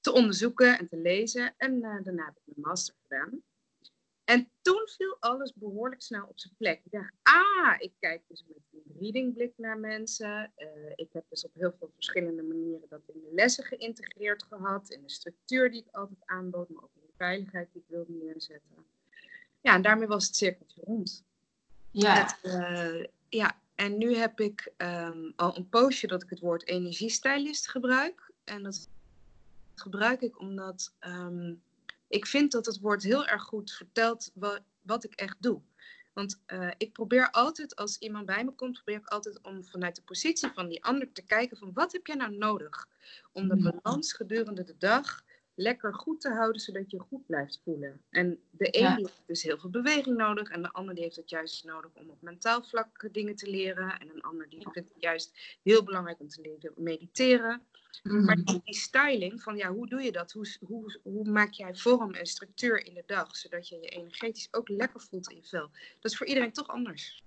te 0.00 0.12
onderzoeken 0.12 0.78
en 0.78 0.88
te 0.88 0.96
lezen. 0.96 1.54
En 1.56 1.74
uh, 1.74 2.02
daarna 2.02 2.24
heb 2.24 2.36
ik 2.36 2.42
mijn 2.44 2.68
master 2.68 2.94
gedaan. 3.02 3.42
En 4.24 4.48
toen 4.62 4.88
viel 4.96 5.16
alles 5.20 5.52
behoorlijk 5.54 6.02
snel 6.02 6.26
op 6.26 6.38
zijn 6.38 6.54
plek. 6.56 6.80
Ik 6.84 6.92
dacht, 6.92 7.12
ah, 7.22 7.74
ik 7.78 7.92
kijk 7.98 8.22
dus 8.28 8.44
met 8.48 8.56
een 8.72 8.96
readingblik 9.00 9.52
naar 9.56 9.78
mensen. 9.78 10.52
Uh, 10.56 10.92
ik 10.94 11.08
heb 11.12 11.24
dus 11.28 11.44
op 11.44 11.54
heel 11.54 11.74
veel 11.78 11.90
verschillende 11.94 12.42
manieren 12.42 12.88
dat 12.88 13.00
in 13.06 13.20
de 13.20 13.34
lessen 13.34 13.64
geïntegreerd 13.64 14.42
gehad. 14.42 14.90
In 14.90 15.02
de 15.02 15.10
structuur 15.10 15.70
die 15.70 15.80
ik 15.80 15.94
altijd 15.94 16.18
aanbood, 16.24 16.68
maar 16.68 16.82
ook 16.82 16.90
in 16.94 17.06
de 17.06 17.12
veiligheid 17.16 17.68
die 17.72 17.82
ik 17.82 17.88
wilde 17.88 18.12
neerzetten. 18.12 18.84
Ja, 19.60 19.74
en 19.74 19.82
daarmee 19.82 20.08
was 20.08 20.26
het 20.26 20.36
cirkeltje 20.36 20.80
rond. 20.84 21.24
Ja. 21.90 22.14
Het, 22.22 22.38
uh, 22.42 23.06
ja, 23.28 23.60
en 23.74 23.98
nu 23.98 24.14
heb 24.14 24.40
ik 24.40 24.72
um, 24.76 25.32
al 25.36 25.56
een 25.56 25.68
poosje 25.68 26.06
dat 26.06 26.22
ik 26.22 26.30
het 26.30 26.40
woord 26.40 26.66
energiestylist 26.66 27.68
gebruik. 27.68 28.32
En 28.44 28.62
dat 28.62 28.88
gebruik 29.74 30.20
ik 30.20 30.38
omdat... 30.38 30.94
Um, 31.00 31.62
ik 32.14 32.26
vind 32.26 32.52
dat 32.52 32.66
het 32.66 32.80
woord 32.80 33.02
heel 33.02 33.26
erg 33.26 33.42
goed 33.42 33.72
vertelt 33.72 34.30
wat, 34.34 34.62
wat 34.82 35.04
ik 35.04 35.14
echt 35.14 35.36
doe. 35.38 35.62
Want 36.12 36.42
uh, 36.46 36.70
ik 36.76 36.92
probeer 36.92 37.30
altijd, 37.30 37.76
als 37.76 37.98
iemand 37.98 38.26
bij 38.26 38.44
me 38.44 38.50
komt, 38.50 38.74
probeer 38.74 38.96
ik 38.96 39.06
altijd 39.06 39.40
om 39.42 39.64
vanuit 39.64 39.96
de 39.96 40.02
positie 40.02 40.50
van 40.54 40.68
die 40.68 40.84
ander 40.84 41.12
te 41.12 41.22
kijken 41.22 41.56
van 41.56 41.72
wat 41.72 41.92
heb 41.92 42.06
jij 42.06 42.16
nou 42.16 42.36
nodig 42.36 42.88
om 43.32 43.48
de 43.48 43.56
balans 43.82 44.12
gedurende 44.12 44.64
de 44.64 44.76
dag 44.78 45.23
lekker 45.54 45.94
goed 45.94 46.20
te 46.20 46.30
houden, 46.30 46.60
zodat 46.60 46.90
je 46.90 46.98
goed 46.98 47.26
blijft 47.26 47.60
voelen. 47.64 48.00
En 48.10 48.38
de 48.50 48.78
een 48.78 48.82
ja. 48.82 48.96
heeft 48.96 49.22
dus 49.26 49.42
heel 49.42 49.58
veel 49.58 49.70
beweging 49.70 50.16
nodig 50.16 50.50
en 50.50 50.62
de 50.62 50.72
ander 50.72 50.94
die 50.94 51.04
heeft 51.04 51.16
het 51.16 51.30
juist 51.30 51.64
nodig 51.64 51.90
om 51.94 52.10
op 52.10 52.22
mentaal 52.22 52.62
vlak 52.62 53.08
dingen 53.12 53.36
te 53.36 53.50
leren. 53.50 53.98
En 53.98 54.08
een 54.14 54.22
ander 54.22 54.48
die 54.48 54.68
vindt 54.70 54.88
het 54.88 55.02
juist 55.02 55.58
heel 55.62 55.84
belangrijk 55.84 56.20
om 56.20 56.28
te 56.28 56.40
leren 56.40 56.72
mediteren. 56.76 57.62
Mm-hmm. 58.02 58.24
Maar 58.24 58.36
die 58.44 58.62
styling 58.64 59.42
van 59.42 59.56
ja, 59.56 59.72
hoe 59.72 59.88
doe 59.88 60.02
je 60.02 60.12
dat? 60.12 60.32
Hoe, 60.32 60.56
hoe, 60.60 61.00
hoe 61.02 61.30
maak 61.30 61.52
jij 61.52 61.74
vorm 61.74 62.14
en 62.14 62.26
structuur 62.26 62.86
in 62.86 62.94
de 62.94 63.02
dag, 63.06 63.36
zodat 63.36 63.68
je 63.68 63.78
je 63.80 63.88
energetisch 63.88 64.48
ook 64.50 64.68
lekker 64.68 65.00
voelt 65.00 65.30
in 65.30 65.36
je 65.36 65.42
vel? 65.42 65.70
Dat 66.00 66.10
is 66.10 66.16
voor 66.16 66.26
iedereen 66.26 66.52
toch 66.52 66.68
anders. 66.68 67.22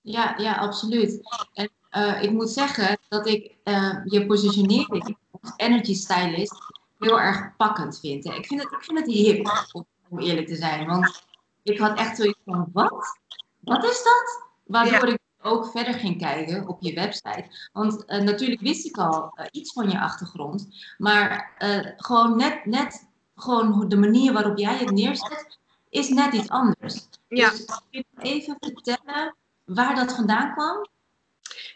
Ja, 0.00 0.38
ja, 0.38 0.54
absoluut. 0.54 1.20
En 1.52 1.70
uh, 1.90 2.22
ik 2.22 2.30
moet 2.30 2.50
zeggen 2.50 2.98
dat 3.08 3.26
ik 3.26 3.56
uh, 3.64 4.00
je 4.04 4.26
positionering 4.26 5.16
als 5.30 5.52
energy 5.56 5.94
stylist 5.94 6.54
heel 7.04 7.20
erg 7.20 7.56
pakkend 7.56 8.00
vind. 8.00 8.24
Ik 8.24 8.46
vind 8.46 8.62
het, 8.62 8.72
ik 8.72 8.84
vind 8.84 8.98
het 8.98 9.06
hip, 9.06 9.66
om 10.08 10.18
eerlijk 10.18 10.46
te 10.46 10.56
zijn. 10.56 10.86
Want 10.86 11.24
ik 11.62 11.78
had 11.78 11.98
echt 11.98 12.16
zoiets 12.16 12.40
van, 12.44 12.68
wat? 12.72 13.18
Wat 13.60 13.84
is 13.84 14.02
dat? 14.02 14.50
Waardoor 14.64 15.06
ja. 15.06 15.12
ik 15.12 15.20
ook 15.42 15.70
verder 15.70 15.94
ging 15.94 16.18
kijken 16.18 16.68
op 16.68 16.80
je 16.80 16.94
website. 16.94 17.68
Want 17.72 18.04
uh, 18.06 18.20
natuurlijk 18.20 18.60
wist 18.60 18.86
ik 18.86 18.96
al 18.96 19.32
uh, 19.34 19.46
iets 19.50 19.72
van 19.72 19.90
je 19.90 20.00
achtergrond. 20.00 20.68
Maar 20.98 21.56
uh, 21.58 21.86
gewoon 21.96 22.36
net, 22.36 22.64
net 22.64 23.08
gewoon 23.36 23.88
de 23.88 23.96
manier 23.96 24.32
waarop 24.32 24.58
jij 24.58 24.76
het 24.76 24.90
neerzet, 24.90 25.58
is 25.88 26.08
net 26.08 26.32
iets 26.32 26.48
anders. 26.48 27.08
Ja. 27.28 27.50
Dus 27.50 27.64
kun 27.64 27.82
je 27.90 28.04
even 28.16 28.56
vertellen 28.60 29.36
waar 29.64 29.94
dat 29.94 30.14
vandaan 30.14 30.52
kwam? 30.52 30.86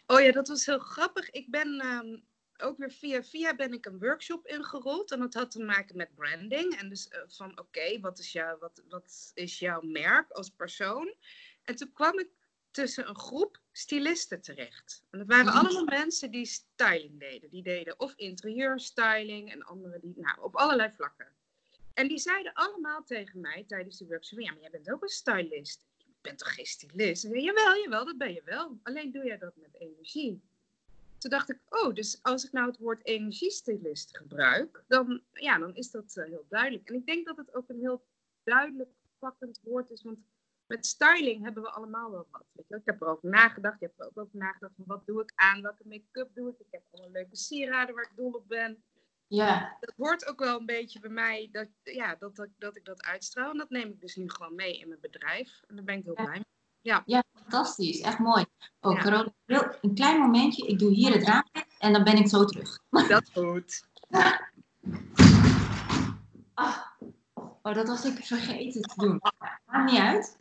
Oh 0.06 0.20
ja, 0.20 0.32
dat 0.32 0.48
was 0.48 0.66
heel 0.66 0.78
grappig. 0.78 1.30
Ik 1.30 1.50
ben 1.50 1.86
um, 1.86 2.22
ook 2.62 2.78
weer 2.78 2.92
via 2.92 3.22
via 3.22 3.54
ben 3.54 3.72
ik 3.72 3.86
een 3.86 3.98
workshop 3.98 4.46
ingerold. 4.46 5.10
En 5.10 5.18
dat 5.18 5.34
had 5.34 5.50
te 5.50 5.62
maken 5.62 5.96
met 5.96 6.14
branding. 6.14 6.76
En 6.76 6.88
dus 6.88 7.08
uh, 7.12 7.18
van 7.26 7.50
oké, 7.50 7.60
okay, 7.60 8.00
wat, 8.00 8.18
is 8.18 8.32
jouw, 8.32 8.58
wat, 8.58 8.82
wat 8.88 9.30
is 9.34 9.58
jouw 9.58 9.80
merk 9.80 10.30
als 10.30 10.50
persoon? 10.50 11.14
En 11.64 11.76
toen 11.76 11.92
kwam 11.92 12.18
ik 12.18 12.28
tussen 12.70 13.08
een 13.08 13.18
groep 13.18 13.60
stylisten 13.72 14.40
terecht. 14.40 15.04
En 15.10 15.18
dat 15.18 15.28
waren 15.28 15.52
allemaal 15.52 15.84
mensen 15.84 16.30
die 16.30 16.46
styling 16.46 17.20
deden. 17.20 17.50
Die 17.50 17.62
deden 17.62 18.00
of 18.00 18.12
interieurstyling 18.16 19.52
en 19.52 19.62
anderen 19.62 20.00
die, 20.00 20.14
nou, 20.16 20.40
op 20.40 20.56
allerlei 20.56 20.92
vlakken. 20.96 21.28
En 21.94 22.08
die 22.08 22.18
zeiden 22.18 22.52
allemaal 22.52 23.04
tegen 23.04 23.40
mij 23.40 23.64
tijdens 23.66 23.98
de 23.98 24.06
workshop: 24.06 24.40
Ja, 24.40 24.52
maar 24.52 24.60
jij 24.60 24.70
bent 24.70 24.90
ook 24.90 25.02
een 25.02 25.08
stylist. 25.08 25.84
Je 25.96 26.12
bent 26.20 26.38
toch 26.38 26.54
geen 26.54 26.66
stylist? 26.66 27.24
En 27.24 27.30
zei, 27.30 27.42
jawel, 27.42 27.76
jawel, 27.76 28.04
dat 28.04 28.18
ben 28.18 28.32
je 28.32 28.42
wel. 28.44 28.78
Alleen 28.82 29.12
doe 29.12 29.24
jij 29.24 29.38
dat 29.38 29.56
met 29.56 29.74
energie. 29.80 30.42
Toen 31.26 31.38
dacht 31.38 31.50
ik, 31.50 31.60
oh, 31.68 31.94
dus 31.94 32.18
als 32.22 32.44
ik 32.44 32.52
nou 32.52 32.66
het 32.66 32.78
woord 32.78 33.06
energiestylist 33.06 34.16
gebruik, 34.16 34.84
dan, 34.88 35.22
ja, 35.32 35.58
dan 35.58 35.74
is 35.74 35.90
dat 35.90 36.16
uh, 36.16 36.24
heel 36.24 36.46
duidelijk. 36.48 36.88
En 36.88 36.94
ik 36.94 37.06
denk 37.06 37.26
dat 37.26 37.36
het 37.36 37.54
ook 37.54 37.68
een 37.68 37.78
heel 37.78 38.04
duidelijk 38.44 38.90
pakkend 39.18 39.60
woord 39.62 39.90
is, 39.90 40.02
want 40.02 40.18
met 40.66 40.86
styling 40.86 41.44
hebben 41.44 41.62
we 41.62 41.70
allemaal 41.70 42.10
wel 42.10 42.26
wat. 42.30 42.44
Weet 42.52 42.68
je? 42.68 42.76
Ik 42.76 42.82
heb 42.84 43.00
erover 43.00 43.28
nagedacht, 43.28 43.80
je 43.80 43.86
hebt 43.86 44.00
er 44.00 44.06
ook 44.06 44.18
over 44.18 44.38
nagedacht 44.38 44.74
van 44.76 44.84
wat 44.86 45.06
doe 45.06 45.22
ik 45.22 45.32
aan, 45.34 45.62
welke 45.62 45.88
make-up 45.88 46.34
doe 46.34 46.50
ik. 46.50 46.58
Ik 46.58 46.66
heb 46.70 46.82
allemaal 46.90 47.12
leuke 47.12 47.36
sieraden 47.36 47.94
waar 47.94 48.04
ik 48.10 48.16
dol 48.16 48.32
op 48.32 48.48
ben. 48.48 48.82
Ja. 49.26 49.76
Dat 49.80 49.94
hoort 49.96 50.26
ook 50.26 50.38
wel 50.38 50.58
een 50.58 50.66
beetje 50.66 51.00
bij 51.00 51.10
mij, 51.10 51.48
dat, 51.52 51.68
ja, 51.82 52.14
dat, 52.14 52.36
dat, 52.36 52.48
dat 52.58 52.76
ik 52.76 52.84
dat 52.84 53.02
uitstraal. 53.02 53.50
En 53.50 53.58
dat 53.58 53.70
neem 53.70 53.88
ik 53.88 54.00
dus 54.00 54.16
nu 54.16 54.30
gewoon 54.30 54.54
mee 54.54 54.78
in 54.78 54.88
mijn 54.88 55.00
bedrijf. 55.00 55.62
En 55.66 55.76
daar 55.76 55.84
ben 55.84 55.98
ik 55.98 56.04
heel 56.04 56.16
ja. 56.16 56.24
blij 56.24 56.34
mee. 56.36 56.55
Ja. 56.86 57.02
ja, 57.06 57.22
fantastisch. 57.34 58.00
Echt 58.00 58.18
mooi. 58.18 58.44
Oh. 58.80 59.00
Carola, 59.00 59.32
een 59.80 59.94
klein 59.94 60.20
momentje. 60.20 60.66
Ik 60.66 60.78
doe 60.78 60.92
hier 60.92 61.12
het 61.12 61.22
raam. 61.22 61.44
en 61.78 61.92
dan 61.92 62.04
ben 62.04 62.16
ik 62.16 62.28
zo 62.28 62.44
terug. 62.44 62.78
Dat 62.90 63.22
is 63.22 63.30
goed. 63.32 63.84
Ah, 66.54 66.76
oh, 67.34 67.74
dat 67.74 67.88
was 67.88 68.04
ik 68.04 68.24
vergeten 68.24 68.82
te 68.82 68.94
doen. 68.96 69.20
Maakt 69.66 69.90
niet 69.90 70.00
uit. 70.00 70.36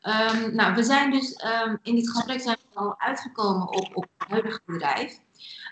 Ehm, 0.00 0.54
nou, 0.54 0.74
we 0.74 0.82
zijn 0.82 1.10
dus 1.10 1.32
ehm, 1.32 1.76
in 1.82 1.94
dit 1.94 2.10
gesprek 2.10 2.40
zijn 2.40 2.56
we 2.72 2.78
al 2.78 3.00
uitgekomen 3.00 3.68
op, 3.68 3.96
op 3.96 4.06
het 4.16 4.28
huidige 4.28 4.60
bedrijf. 4.64 5.18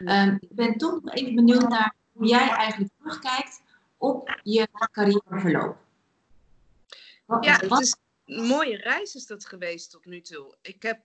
Ehm, 0.04 0.36
ik 0.40 0.54
ben 0.54 0.76
toch 0.76 1.02
nog 1.02 1.14
even 1.14 1.34
benieuwd 1.34 1.68
naar 1.68 1.94
hoe 2.12 2.26
jij 2.26 2.48
eigenlijk 2.48 2.92
terugkijkt 2.98 3.62
op 3.96 4.40
je 4.42 4.68
carrièreverloop. 4.92 5.76
Wat, 7.26 7.44
ja, 7.44 7.52
het 7.52 7.80
is 7.80 7.96
een 8.28 8.46
mooie 8.46 8.76
reis 8.76 9.14
is 9.14 9.26
dat 9.26 9.46
geweest 9.46 9.90
tot 9.90 10.04
nu 10.04 10.20
toe. 10.20 10.56
Ik 10.62 10.82
heb, 10.82 11.00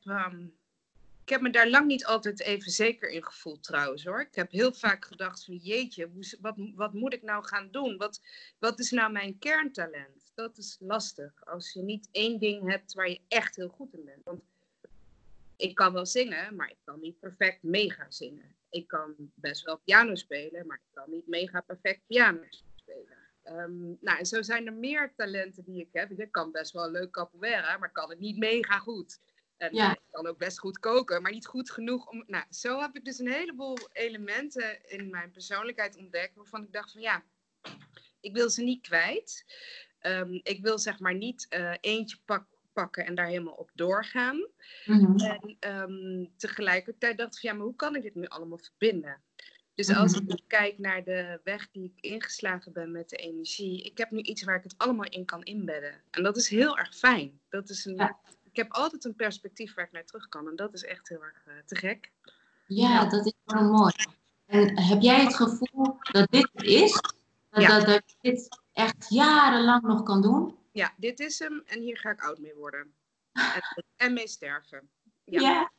ik 1.24 1.30
heb 1.30 1.42
me 1.42 1.50
daar 1.50 1.70
lang 1.70 1.86
niet 1.86 2.06
altijd 2.06 2.42
even 2.42 2.72
zeker 2.72 3.10
in 3.10 3.26
gevoeld 3.26 3.64
trouwens 3.64 4.04
hoor. 4.06 4.22
Ik 4.22 4.36
heb 4.36 4.52
heel 4.52 4.74
vaak 4.74 5.06
gedacht 5.06 5.46
van 5.46 5.56
jeetje, 5.56 6.10
wat, 6.42 6.56
wat 6.76 6.94
moet 6.94 7.14
ik 7.14 7.22
nou 7.22 7.46
gaan 7.46 7.72
doen? 7.72 7.98
Wat, 7.98 8.22
wat 8.60 8.80
is 8.80 8.92
nou 8.92 9.12
mijn 9.12 9.40
kerntalent? 9.40 10.32
Dat 10.36 10.58
is 10.58 10.78
lastig 10.80 11.46
als 11.46 11.74
je 11.74 11.82
niet 11.82 12.10
één 12.12 12.40
ding 12.40 12.70
hebt 12.70 12.94
waar 12.94 13.10
je 13.10 13.22
echt 13.28 13.56
heel 13.56 13.70
goed 13.70 13.94
in 13.94 14.06
bent. 14.06 14.24
Want 14.24 14.42
ik 15.56 15.76
kan 15.76 15.94
wel 15.94 16.06
zingen, 16.06 16.56
maar 16.56 16.70
ik 16.70 16.80
kan 16.84 17.00
niet 17.00 17.20
perfect 17.20 17.64
mega 17.64 18.06
zingen. 18.10 18.56
Ik 18.70 18.88
kan 18.88 19.16
best 19.34 19.64
wel 19.64 19.78
piano 19.78 20.16
spelen, 20.16 20.68
maar 20.68 20.78
ik 20.78 20.94
kan 20.94 21.10
niet 21.10 21.28
mega 21.28 21.62
perfect 21.62 22.02
piano. 22.08 22.44
Um, 23.46 23.98
nou, 24.02 24.18
en 24.20 24.26
zo 24.26 24.42
zijn 24.42 24.66
er 24.66 24.74
meer 24.74 25.14
talenten 25.16 25.64
die 25.64 25.82
ik 25.82 25.90
heb. 25.92 26.12
Ik 26.12 26.32
kan 26.32 26.52
best 26.52 26.72
wel 26.72 26.92
leuk 26.92 27.12
capoeira, 27.12 27.78
maar 27.78 27.92
kan 27.92 28.10
het 28.10 28.20
niet 28.20 28.38
mega 28.38 28.78
goed. 28.78 29.20
En 29.58 29.76
ja. 29.76 29.92
ik 29.92 30.00
kan 30.12 30.28
ook 30.28 30.38
best 30.38 30.60
goed 30.60 30.80
koken, 30.80 31.22
maar 31.22 31.32
niet 31.32 31.46
goed 31.46 31.72
genoeg 31.72 32.08
om. 32.08 32.24
Nou, 32.28 32.46
zo 32.50 32.80
heb 32.80 32.96
ik 32.96 33.06
dus 33.06 33.20
een 33.20 33.32
heleboel 33.32 33.78
elementen 33.92 34.90
in 34.90 35.10
mijn 35.10 35.32
persoonlijkheid 35.32 35.98
ontdekt 35.98 36.36
waarvan 36.36 36.64
ik 36.64 36.72
dacht 36.72 36.92
van 36.92 37.02
ja, 37.02 37.24
ik 38.20 38.34
wil 38.34 38.50
ze 38.50 38.64
niet 38.64 38.82
kwijt. 38.82 39.46
Um, 40.02 40.40
ik 40.44 40.62
wil 40.62 40.80
zeg 40.80 41.00
maar 41.00 41.16
niet 41.16 41.48
uh, 41.50 41.74
eentje 41.82 42.18
pak, 42.26 42.46
pakken 42.74 43.06
en 43.06 43.16
daar 43.16 43.28
helemaal 43.28 43.54
op 43.54 43.72
doorgaan. 43.74 44.48
Mm-hmm. 44.86 45.18
En 45.18 45.58
um, 45.60 46.34
tegelijkertijd 46.38 47.18
dacht 47.18 47.34
ik 47.34 47.40
van 47.40 47.50
ja, 47.50 47.56
maar 47.56 47.66
hoe 47.66 47.76
kan 47.76 47.96
ik 47.96 48.02
dit 48.02 48.16
nu 48.16 48.26
allemaal 48.26 48.58
verbinden? 48.58 49.22
Dus 49.76 49.96
als 49.96 50.14
ik 50.14 50.44
kijk 50.48 50.78
naar 50.78 51.04
de 51.04 51.40
weg 51.44 51.70
die 51.72 51.94
ik 51.96 52.12
ingeslagen 52.12 52.74
ben 52.74 52.92
met 52.92 53.10
de 53.10 53.16
energie, 53.16 53.84
ik 53.84 53.98
heb 53.98 54.12
nu 54.12 54.20
iets 54.20 54.44
waar 54.44 54.56
ik 54.56 54.64
het 54.64 54.78
allemaal 54.78 55.10
in 55.10 55.26
kan 55.26 55.44
inbedden. 55.44 56.02
En 56.12 56.24
dat 56.24 56.38
is 56.38 56.50
heel 56.50 56.78
erg 56.78 56.96
fijn. 56.96 57.40
Dat 57.50 57.70
is 57.70 57.86
een, 57.86 57.96
ja 57.96 58.20
ik 58.54 58.60
heb 58.60 58.72
altijd 58.72 59.06
een 59.06 59.16
perspectief 59.16 59.74
waar 59.74 59.86
ik 59.86 59.92
naar 59.92 60.06
terug 60.06 60.30
kan. 60.30 60.48
En 60.48 60.56
dat 60.56 60.74
is 60.74 60.84
echt 60.84 61.10
heel 61.10 61.24
erg 61.24 61.46
uh, 61.48 61.54
te 61.66 61.76
gek. 61.76 62.12
Ja, 62.66 63.06
dat 63.06 63.26
is 63.26 63.34
wel 63.44 63.64
mooi. 63.64 63.94
En 64.46 64.80
heb 64.80 65.02
jij 65.02 65.24
het 65.24 65.36
gevoel 65.36 65.98
dat 66.12 66.32
dit 66.32 66.50
het 66.54 66.64
is? 66.64 66.92
Dat, 67.50 67.62
ja. 67.62 67.68
dat, 67.68 67.86
dat 67.86 68.04
je 68.06 68.32
dit 68.32 68.62
echt 68.74 69.06
jarenlang 69.10 69.84
nog 69.84 70.04
kan 70.04 70.22
doen? 70.22 70.58
Ja, 70.72 70.94
dit 70.98 71.20
is 71.20 71.40
hem 71.40 71.64
en 71.66 71.82
hier 71.82 71.98
ga 71.98 72.10
ik 72.10 72.22
oud 72.22 72.40
mee 72.40 72.56
worden. 72.56 72.94
En, 73.34 73.86
en 73.96 74.14
mee 74.14 74.28
sterven. 74.28 74.90
Ja. 75.24 75.42
ja. 75.42 75.72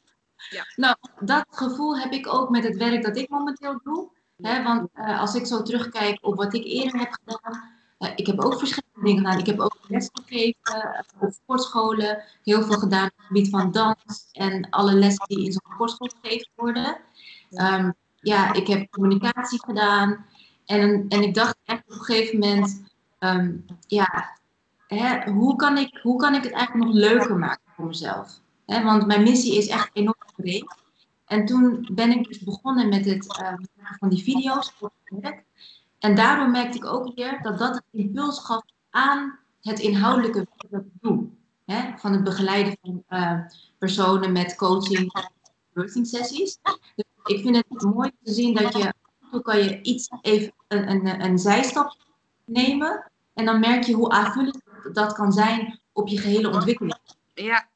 Ja. 0.51 0.65
Nou, 0.77 0.97
dat 1.21 1.47
gevoel 1.51 1.99
heb 1.99 2.13
ik 2.13 2.35
ook 2.35 2.51
met 2.51 2.65
het 2.65 2.77
werk 2.77 3.03
dat 3.03 3.17
ik 3.17 3.29
momenteel 3.29 3.81
doe. 3.83 4.09
Hè, 4.37 4.63
want 4.63 4.89
uh, 4.95 5.21
als 5.21 5.35
ik 5.35 5.47
zo 5.47 5.63
terugkijk 5.63 6.19
op 6.21 6.37
wat 6.37 6.55
ik 6.55 6.65
eerder 6.65 7.01
heb 7.01 7.19
gedaan, 7.25 7.63
uh, 7.99 8.11
ik 8.17 8.27
heb 8.27 8.41
ook 8.41 8.59
verschillende 8.59 9.03
dingen 9.03 9.25
gedaan. 9.25 9.39
Ik 9.39 9.47
heb 9.47 9.61
ook 9.61 9.79
les 9.89 10.11
gegeven 10.13 10.83
eh, 10.83 11.01
op 11.21 11.33
sportscholen, 11.33 12.23
heel 12.43 12.63
veel 12.63 12.79
gedaan 12.79 13.07
op 13.07 13.17
het 13.17 13.27
gebied 13.27 13.51
van 13.51 13.71
dans 13.71 14.29
en 14.33 14.71
alle 14.71 14.95
lessen 14.95 15.27
die 15.27 15.45
in 15.45 15.53
zo'n 15.53 15.73
sportschool 15.75 16.11
gegeven 16.21 16.51
worden. 16.55 16.97
Um, 17.51 17.95
ja, 18.21 18.53
ik 18.53 18.67
heb 18.67 18.91
communicatie 18.91 19.65
gedaan 19.65 20.27
en, 20.67 21.07
en 21.09 21.23
ik 21.23 21.35
dacht 21.35 21.57
echt 21.65 21.83
op 21.85 21.91
een 21.91 22.05
gegeven 22.05 22.39
moment, 22.39 22.83
um, 23.19 23.65
ja, 23.87 24.39
hè, 24.87 25.31
hoe, 25.31 25.57
kan 25.57 25.79
ik, 25.79 25.99
hoe 26.03 26.19
kan 26.19 26.35
ik 26.35 26.43
het 26.43 26.53
eigenlijk 26.53 26.87
nog 26.87 26.95
leuker 26.95 27.37
maken 27.37 27.73
voor 27.77 27.87
mezelf? 27.87 28.41
Hè, 28.67 28.83
want 28.83 29.07
mijn 29.07 29.23
missie 29.23 29.57
is 29.57 29.67
echt 29.69 29.91
enorm 29.93 30.17
breed. 30.37 30.75
En 31.25 31.47
toen 31.47 31.89
ben 31.93 32.11
ik 32.11 32.29
dus 32.29 32.39
begonnen 32.39 32.89
met 32.89 33.05
het 33.05 33.25
uh, 33.25 33.41
maken 33.41 33.99
van 33.99 34.09
die 34.09 34.23
video's 34.23 34.73
voor 34.73 34.91
het. 35.05 35.43
En 35.99 36.15
daardoor 36.15 36.51
merkte 36.51 36.77
ik 36.77 36.85
ook 36.85 37.15
weer 37.15 37.43
dat 37.43 37.59
dat 37.59 37.75
een 37.75 38.01
impuls 38.01 38.39
gaf 38.39 38.63
aan 38.91 39.39
het 39.61 39.79
inhoudelijke 39.79 40.39
werk 40.39 40.71
dat 40.71 40.81
ik 40.81 40.93
doe. 41.01 41.29
Hè? 41.65 41.99
Van 41.99 42.13
het 42.13 42.25
begeleiden 42.25 42.77
van 42.83 43.05
uh, 43.09 43.41
personen 43.79 44.33
met 44.33 44.57
coaching 44.57 45.13
en 45.75 46.07
sessies. 46.07 46.59
Dus 46.95 47.05
ik 47.25 47.41
vind 47.41 47.57
het 47.57 47.83
mooi 47.83 48.11
te 48.23 48.33
zien 48.33 48.55
dat 48.55 48.77
je, 48.77 48.95
kan 49.43 49.59
je 49.59 49.83
iets 49.83 50.09
even 50.21 50.53
een, 50.69 50.89
een, 50.91 51.25
een 51.25 51.39
zijstap 51.39 51.97
nemen. 52.45 53.11
En 53.35 53.45
dan 53.45 53.61
merk 53.61 53.83
je 53.83 53.93
hoe 53.93 54.11
aanvullend 54.11 54.61
dat 54.93 55.13
kan 55.13 55.33
zijn 55.33 55.81
op 55.93 56.09
je 56.09 56.19
gehele 56.19 56.51
ontwikkeling. 56.51 56.99
Ja, 57.35 57.69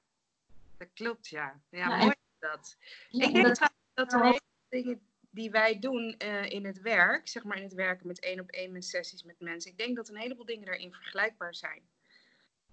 klopt, 0.99 1.29
ja. 1.29 1.61
Ja, 1.71 1.97
mooi 1.97 2.15
dat. 2.39 2.77
ik 3.11 3.33
denk 3.33 3.47
dat, 3.47 3.71
dat 3.95 4.13
er 4.13 4.25
hele 4.25 4.41
dingen 4.69 5.01
die 5.31 5.51
wij 5.51 5.79
doen 5.79 6.15
uh, 6.25 6.51
in 6.51 6.67
het 6.67 6.81
werk, 6.81 7.29
zeg 7.29 7.45
maar 7.45 7.57
in 7.57 7.63
het 7.63 7.75
werken 7.75 8.07
met 8.07 8.21
één 8.21 8.41
op 8.41 8.51
één 8.51 8.73
met 8.73 8.85
sessies 8.85 9.23
met 9.23 9.41
mensen, 9.41 9.71
ik 9.71 9.79
denk 9.79 9.97
dat 9.97 10.09
een 10.09 10.17
heleboel 10.17 10.45
dingen 10.45 10.67
daarin 10.67 10.93
vergelijkbaar 10.93 11.55
zijn. 11.55 11.83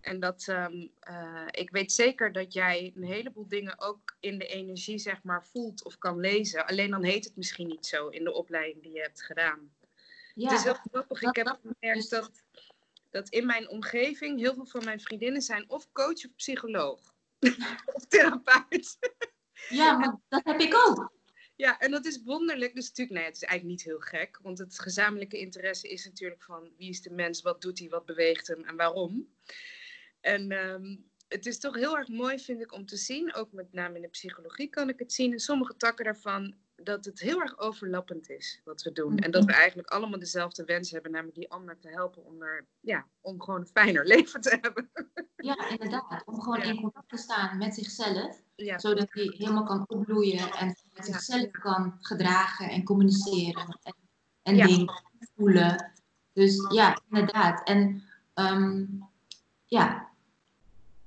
En 0.01 0.20
dat 0.20 0.48
um, 0.48 0.91
uh, 1.10 1.48
ik 1.51 1.70
weet 1.70 1.91
zeker 1.91 2.32
dat 2.32 2.53
jij 2.53 2.91
een 2.96 3.03
heleboel 3.03 3.48
dingen 3.48 3.79
ook 3.79 4.15
in 4.20 4.38
de 4.38 4.46
energie, 4.46 4.98
zeg 4.98 5.24
maar, 5.24 5.46
voelt 5.46 5.84
of 5.84 5.98
kan 5.98 6.20
lezen. 6.20 6.67
Alleen 6.67 6.91
dan 6.91 7.03
heet 7.03 7.25
het 7.25 7.36
misschien 7.36 7.67
niet 7.67 7.86
zo 7.86 8.08
in 8.08 8.24
de 8.24 8.34
opleiding 8.34 8.84
die 8.84 8.91
je 8.91 9.01
hebt 9.01 9.24
gedaan. 9.24 9.74
Ja, 10.36 10.50
het 10.50 10.58
is 10.58 10.63
heel 10.63 10.74
grappig. 10.74 11.22
Ik 11.22 11.36
heb 11.36 11.60
gemerkt 11.62 12.10
dat, 12.10 12.44
dat 13.10 13.29
in 13.29 13.46
mijn 13.46 13.70
omgeving 13.70 14.39
heel 14.39 14.53
veel 14.53 14.65
van 14.65 14.84
mijn 14.84 15.00
vriendinnen 15.00 15.41
zijn 15.41 15.70
of 15.70 15.91
coach 15.91 16.25
of 16.25 16.36
psycholoog. 16.36 17.14
Of 17.94 18.06
therapeut. 18.08 18.98
Ja, 19.70 19.98
maar 19.98 20.20
dat 20.27 20.44
heb 20.44 20.60
ik 20.60 20.75
ook. 20.75 21.13
Ja, 21.56 21.80
en 21.80 21.92
dat 21.92 22.06
is 22.06 22.24
wonderlijk. 22.24 22.75
Dus 22.75 22.88
natuurlijk, 22.88 23.18
nee, 23.18 23.25
het 23.25 23.36
is 23.36 23.42
eigenlijk 23.42 23.77
niet 23.77 23.88
heel 23.88 24.00
gek. 24.00 24.39
Want 24.42 24.58
het 24.58 24.80
gezamenlijke 24.80 25.39
interesse 25.39 25.89
is 25.89 26.06
natuurlijk 26.06 26.44
van 26.44 26.72
wie 26.77 26.89
is 26.89 27.01
de 27.01 27.10
mens, 27.10 27.42
wat 27.42 27.62
doet 27.62 27.80
hij, 27.80 27.89
wat 27.89 28.06
beweegt 28.06 28.48
hem 28.48 28.63
en 28.63 28.75
waarom. 28.75 29.36
En 30.20 30.51
um, 30.51 31.10
het 31.27 31.46
is 31.46 31.60
toch 31.60 31.75
heel 31.75 31.98
erg 31.98 32.08
mooi, 32.08 32.39
vind 32.39 32.62
ik, 32.62 32.72
om 32.72 32.86
te 32.86 32.98
zien, 32.98 33.34
ook 33.34 33.51
met 33.51 33.74
name 33.74 33.96
in 33.96 34.01
de 34.01 34.08
psychologie 34.08 34.70
kan 34.70 34.89
ik 34.89 35.00
het 35.00 35.13
zien, 35.13 35.32
in 35.32 35.39
sommige 35.39 35.75
takken 35.75 36.06
daarvan, 36.06 36.56
dat 36.75 37.05
het 37.05 37.20
heel 37.20 37.41
erg 37.41 37.60
overlappend 37.60 38.29
is 38.29 38.62
wat 38.63 38.82
we 38.82 38.91
doen. 38.91 39.17
En 39.17 39.32
dat 39.32 39.46
we 39.46 39.53
eigenlijk 39.53 39.89
allemaal 39.89 40.20
dezelfde 40.20 40.63
wens 40.63 40.91
hebben, 40.91 41.12
namelijk 41.12 41.38
die 41.38 41.51
ander 41.51 41.79
te 41.79 41.89
helpen 41.89 42.25
om, 42.25 42.41
er, 42.41 42.65
ja, 42.79 43.05
om 43.22 43.41
gewoon 43.41 43.60
een 43.60 43.67
fijner 43.67 44.05
leven 44.15 44.41
te 44.41 44.58
hebben. 44.62 44.89
Ja, 45.36 45.70
inderdaad. 45.70 46.24
Om 46.25 46.41
gewoon 46.41 46.62
in 46.62 46.82
contact 46.82 47.10
te 47.10 47.17
staan 47.17 47.58
met 47.58 47.75
zichzelf, 47.75 48.41
zodat 48.55 49.08
hij 49.10 49.34
helemaal 49.38 49.63
kan 49.63 49.86
opbloeien 49.88 50.51
en 50.51 50.67
met 50.94 51.05
zichzelf 51.05 51.51
kan 51.51 51.98
gedragen 52.00 52.70
en 52.70 52.84
communiceren 52.84 53.77
en, 53.84 53.96
en 54.44 54.67
dingen 54.67 54.91
voelen. 55.36 55.91
Dus 56.34 56.67
ja, 56.72 57.01
inderdaad. 57.10 57.67
En 57.67 58.03
um, 58.36 59.03
ja, 59.65 60.10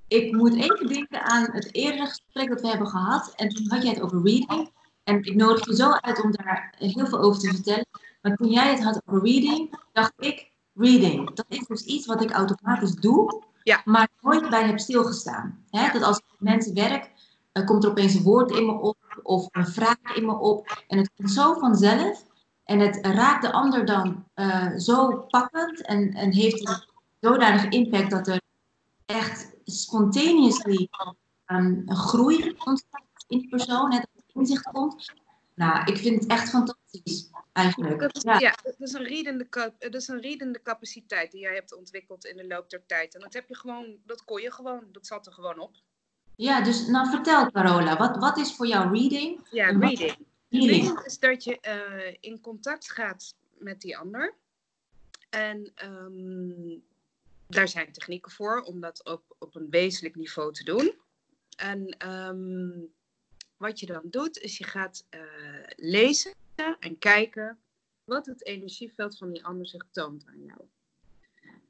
ik 0.08 0.32
moet 0.32 0.54
even 0.54 0.86
denken 0.86 1.22
aan 1.22 1.48
het 1.52 1.74
eerdere 1.74 2.06
gesprek 2.06 2.48
dat 2.48 2.60
we 2.60 2.68
hebben 2.68 2.88
gehad. 2.88 3.32
En 3.36 3.48
toen 3.48 3.70
had 3.70 3.82
jij 3.82 3.92
het 3.92 4.00
over 4.00 4.22
reading. 4.22 4.76
En 5.08 5.22
ik 5.22 5.34
nodig 5.34 5.66
je 5.66 5.74
zo 5.74 5.90
uit 5.90 6.22
om 6.22 6.32
daar 6.32 6.74
heel 6.78 7.06
veel 7.06 7.18
over 7.20 7.40
te 7.40 7.48
vertellen. 7.48 7.86
Maar 8.22 8.36
toen 8.36 8.50
jij 8.50 8.70
het 8.70 8.82
had 8.84 9.02
over 9.06 9.22
reading, 9.22 9.78
dacht 9.92 10.12
ik, 10.16 10.52
reading. 10.74 11.34
Dat 11.34 11.46
is 11.48 11.66
dus 11.66 11.82
iets 11.82 12.06
wat 12.06 12.22
ik 12.22 12.30
automatisch 12.30 12.94
doe, 12.94 13.42
ja. 13.62 13.82
maar 13.84 14.08
nooit 14.20 14.50
bij 14.50 14.66
heb 14.66 14.78
stilgestaan. 14.78 15.64
He, 15.70 15.92
dat 15.92 16.02
als 16.02 16.16
ik 16.16 16.24
met 16.28 16.50
mensen 16.50 16.74
werk, 16.74 17.10
uh, 17.52 17.66
komt 17.66 17.84
er 17.84 17.90
opeens 17.90 18.14
een 18.14 18.22
woord 18.22 18.50
in 18.50 18.66
me 18.66 18.72
op 18.72 18.96
of 19.22 19.46
een 19.50 19.66
vraag 19.66 20.14
in 20.14 20.26
me 20.26 20.38
op. 20.38 20.84
En 20.88 20.98
het 20.98 21.10
komt 21.16 21.30
zo 21.30 21.54
vanzelf. 21.54 22.26
En 22.64 22.78
het 22.80 22.98
raakt 23.06 23.42
de 23.42 23.52
ander 23.52 23.86
dan 23.86 24.24
uh, 24.34 24.76
zo 24.76 25.26
pakkend 25.28 25.82
en, 25.82 26.12
en 26.12 26.32
heeft 26.32 26.68
een 26.68 26.84
zodanig 27.20 27.68
impact 27.68 28.10
dat 28.10 28.26
er 28.26 28.40
echt 29.06 29.50
spontaneously 29.64 30.88
um, 31.46 31.82
een 31.86 31.96
groei 31.96 32.54
ontstaat 32.64 33.02
in 33.28 33.38
die 33.38 33.48
persoon, 33.48 33.92
inzicht 34.38 34.64
komt. 34.64 35.12
Nou, 35.54 35.92
ik 35.92 35.96
vind 35.96 36.20
het 36.22 36.30
echt 36.30 36.48
fantastisch, 36.48 37.30
eigenlijk. 37.52 38.00
Dat 38.00 38.16
is, 38.16 38.22
ja. 38.22 38.38
ja, 38.38 38.54
dat, 38.62 38.74
is 38.78 38.92
een 38.92 39.04
riedende, 39.04 39.46
dat 39.78 39.94
is 39.94 40.08
een 40.08 40.20
riedende 40.20 40.62
capaciteit 40.62 41.30
die 41.30 41.40
jij 41.40 41.54
hebt 41.54 41.74
ontwikkeld 41.74 42.24
in 42.24 42.36
de 42.36 42.46
loop 42.46 42.70
der 42.70 42.86
tijd. 42.86 43.14
En 43.14 43.20
dat 43.20 43.32
heb 43.32 43.48
je 43.48 43.56
gewoon, 43.56 43.96
dat 44.06 44.24
kon 44.24 44.42
je 44.42 44.52
gewoon, 44.52 44.84
dat 44.92 45.06
zat 45.06 45.26
er 45.26 45.32
gewoon 45.32 45.58
op. 45.58 45.74
Ja, 46.36 46.60
dus 46.60 46.86
nou 46.86 47.08
vertel 47.08 47.50
Carola, 47.50 47.96
wat, 47.96 48.16
wat 48.16 48.38
is 48.38 48.54
voor 48.54 48.66
jou 48.66 48.98
reading? 48.98 49.46
Ja, 49.50 49.70
reading. 49.70 50.16
Reading 50.48 51.00
is 51.00 51.18
dat 51.18 51.44
je 51.44 51.58
uh, 51.68 52.16
in 52.20 52.40
contact 52.40 52.92
gaat 52.92 53.34
met 53.58 53.80
die 53.80 53.98
ander. 53.98 54.34
En 55.30 55.72
um, 55.84 56.82
daar 57.46 57.68
zijn 57.68 57.92
technieken 57.92 58.30
voor 58.30 58.60
om 58.60 58.80
dat 58.80 59.04
op, 59.04 59.36
op 59.38 59.54
een 59.54 59.70
wezenlijk 59.70 60.16
niveau 60.16 60.52
te 60.52 60.64
doen. 60.64 60.94
En 61.56 62.08
um, 62.08 62.92
wat 63.58 63.80
je 63.80 63.86
dan 63.86 64.02
doet, 64.04 64.38
is 64.38 64.58
je 64.58 64.64
gaat 64.64 65.06
uh, 65.10 65.20
lezen 65.76 66.32
en 66.80 66.98
kijken 66.98 67.58
wat 68.04 68.26
het 68.26 68.44
energieveld 68.44 69.18
van 69.18 69.32
die 69.32 69.44
ander 69.44 69.66
zich 69.66 69.86
toont 69.90 70.26
aan 70.26 70.44
jou. 70.44 70.60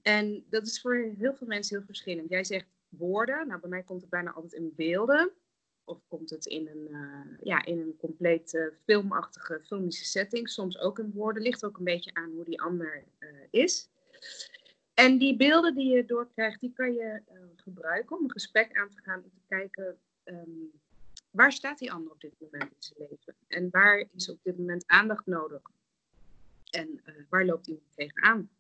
En 0.03 0.45
dat 0.49 0.67
is 0.67 0.81
voor 0.81 0.95
heel 1.19 1.35
veel 1.35 1.47
mensen 1.47 1.77
heel 1.77 1.87
verschillend. 1.87 2.31
Jij 2.31 2.45
zegt 2.45 2.67
woorden, 2.89 3.47
nou 3.47 3.61
bij 3.61 3.71
mij 3.71 3.83
komt 3.83 4.01
het 4.01 4.11
bijna 4.11 4.33
altijd 4.33 4.53
in 4.53 4.73
beelden. 4.77 5.31
Of 5.85 6.01
komt 6.09 6.31
het 6.31 6.47
in 6.47 6.69
een, 6.69 6.89
uh, 6.91 7.39
ja, 7.43 7.65
in 7.65 7.79
een 7.79 7.97
compleet 7.97 8.73
filmachtige 8.85 9.61
filmische 9.65 10.05
setting. 10.05 10.49
Soms 10.49 10.79
ook 10.79 10.99
in 10.99 11.13
woorden. 11.13 11.43
Ligt 11.43 11.65
ook 11.65 11.79
een 11.79 11.85
beetje 11.85 12.15
aan 12.15 12.31
hoe 12.31 12.45
die 12.45 12.61
ander 12.61 13.05
is. 13.51 13.89
En 14.95 15.19
die 15.19 15.37
beelden 15.37 15.75
die 15.75 15.91
je 15.91 16.05
doorkrijgt, 16.05 16.61
die 16.61 16.73
kan 16.73 16.93
je 16.93 17.23
gebruiken 17.57 18.17
om 18.17 18.25
een 18.25 18.31
gesprek 18.31 18.77
aan 18.77 18.91
te 18.91 19.03
gaan. 19.03 19.23
Om 19.25 19.31
te 19.31 19.47
kijken, 19.49 19.99
um, 20.25 20.73
waar 21.31 21.53
staat 21.53 21.79
die 21.79 21.93
ander 21.93 22.13
op 22.13 22.21
dit 22.21 22.35
moment 22.39 22.63
in 22.63 22.77
zijn 22.79 23.09
leven? 23.11 23.35
En 23.49 23.69
waar 23.71 24.05
is 24.15 24.29
op 24.29 24.39
dit 24.43 24.59
moment 24.59 24.87
aandacht 24.87 25.27
nodig? 25.27 25.63
En 26.71 27.01
waar 27.29 27.45
loopt 27.45 27.67
hij 27.67 27.81
tegenaan? 27.95 28.51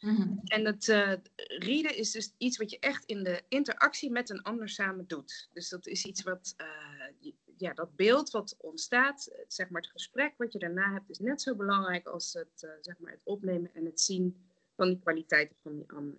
Mm 0.00 0.40
En 0.44 0.64
het 0.64 0.88
uh, 0.88 1.12
readen 1.36 1.96
is 1.96 2.10
dus 2.10 2.32
iets 2.38 2.58
wat 2.58 2.70
je 2.70 2.78
echt 2.78 3.04
in 3.04 3.24
de 3.24 3.42
interactie 3.48 4.10
met 4.10 4.30
een 4.30 4.42
ander 4.42 4.68
samen 4.68 5.06
doet. 5.06 5.48
Dus 5.52 5.68
dat 5.68 5.86
is 5.86 6.04
iets 6.04 6.22
wat, 6.22 6.54
uh, 6.60 7.32
ja, 7.56 7.74
dat 7.74 7.96
beeld 7.96 8.30
wat 8.30 8.56
ontstaat, 8.58 9.30
zeg 9.48 9.68
maar 9.68 9.82
het 9.82 9.90
gesprek 9.90 10.34
wat 10.36 10.52
je 10.52 10.58
daarna 10.58 10.92
hebt, 10.92 11.10
is 11.10 11.18
net 11.18 11.42
zo 11.42 11.54
belangrijk 11.54 12.06
als 12.06 12.32
het, 12.32 12.68
zeg 12.80 12.98
maar 12.98 13.12
het 13.12 13.20
opnemen 13.24 13.74
en 13.74 13.84
het 13.84 14.00
zien 14.00 14.36
van 14.76 14.88
die 14.88 14.98
kwaliteiten 14.98 15.56
van 15.62 15.76
die 15.76 15.90
ander. 15.92 16.16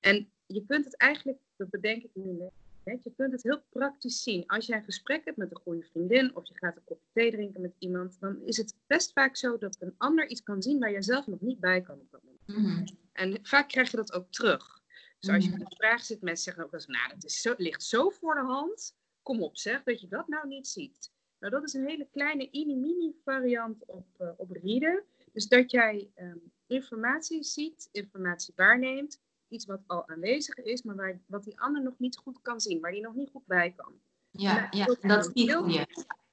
En 0.00 0.30
je 0.46 0.64
kunt 0.66 0.84
het 0.84 0.96
eigenlijk, 0.96 1.38
dat 1.56 1.70
bedenk 1.70 2.02
ik 2.02 2.10
nu 2.14 2.32
net, 2.32 2.52
je 2.84 3.12
kunt 3.16 3.32
het 3.32 3.42
heel 3.42 3.62
praktisch 3.70 4.22
zien. 4.22 4.46
Als 4.46 4.66
jij 4.66 4.78
een 4.78 4.84
gesprek 4.84 5.24
hebt 5.24 5.36
met 5.36 5.50
een 5.50 5.60
goede 5.62 5.82
vriendin 5.82 6.36
of 6.36 6.48
je 6.48 6.54
gaat 6.56 6.76
een 6.76 6.84
kopje 6.84 7.08
thee 7.12 7.30
drinken 7.30 7.60
met 7.60 7.74
iemand, 7.78 8.16
dan 8.20 8.42
is 8.44 8.56
het 8.56 8.76
best 8.86 9.12
vaak 9.12 9.36
zo 9.36 9.58
dat 9.58 9.76
een 9.80 9.94
ander 9.98 10.28
iets 10.28 10.42
kan 10.42 10.62
zien 10.62 10.78
waar 10.78 10.90
jij 10.90 11.02
zelf 11.02 11.26
nog 11.26 11.40
niet 11.40 11.60
bij 11.60 11.80
kan 11.80 12.00
op 12.00 12.10
dat 12.10 12.22
moment. 12.22 12.46
Mhm. 12.46 12.86
En 13.12 13.38
vaak 13.42 13.68
krijg 13.68 13.90
je 13.90 13.96
dat 13.96 14.12
ook 14.12 14.30
terug. 14.30 14.82
Dus 15.18 15.30
als 15.30 15.44
je 15.44 15.50
mhm. 15.50 15.58
met 15.58 15.70
een 15.70 15.76
vraag 15.76 16.04
zit, 16.04 16.22
mensen 16.22 16.44
zeggen 16.44 16.64
ook 16.64 16.72
eens, 16.72 16.86
nou, 16.86 17.12
het 17.14 17.24
is 17.24 17.40
zo, 17.40 17.54
ligt 17.56 17.82
zo 17.82 18.10
voor 18.10 18.34
de 18.34 18.40
hand. 18.40 18.96
Kom 19.22 19.42
op 19.42 19.56
zeg, 19.56 19.82
dat 19.82 20.00
je 20.00 20.08
dat 20.08 20.28
nou 20.28 20.48
niet 20.48 20.68
ziet. 20.68 21.12
Nou, 21.38 21.52
dat 21.52 21.64
is 21.64 21.72
een 21.72 21.86
hele 21.86 22.08
kleine 22.10 22.48
mini-mini 22.52 23.14
variant 23.24 23.84
op, 23.86 24.06
uh, 24.20 24.28
op 24.36 24.50
readen. 24.50 25.04
Dus 25.32 25.48
dat 25.48 25.70
jij 25.70 26.10
um, 26.16 26.52
informatie 26.66 27.42
ziet, 27.42 27.88
informatie 27.92 28.54
waarneemt, 28.56 29.20
iets 29.52 29.66
wat 29.66 29.80
al 29.86 30.08
aanwezig 30.08 30.56
is, 30.56 30.82
maar 30.82 30.96
waar, 30.96 31.20
wat 31.26 31.44
die 31.44 31.60
ander 31.60 31.82
nog 31.82 31.98
niet 31.98 32.16
goed 32.16 32.38
kan 32.42 32.60
zien, 32.60 32.80
waar 32.80 32.92
die 32.92 33.00
nog 33.00 33.14
niet 33.14 33.30
goed 33.30 33.46
bij 33.46 33.72
kan. 33.76 33.92
Ja, 34.30 34.66
ja, 34.70 34.96
dat 35.00 35.24
spiegel 35.24 35.66
je. 35.66 35.86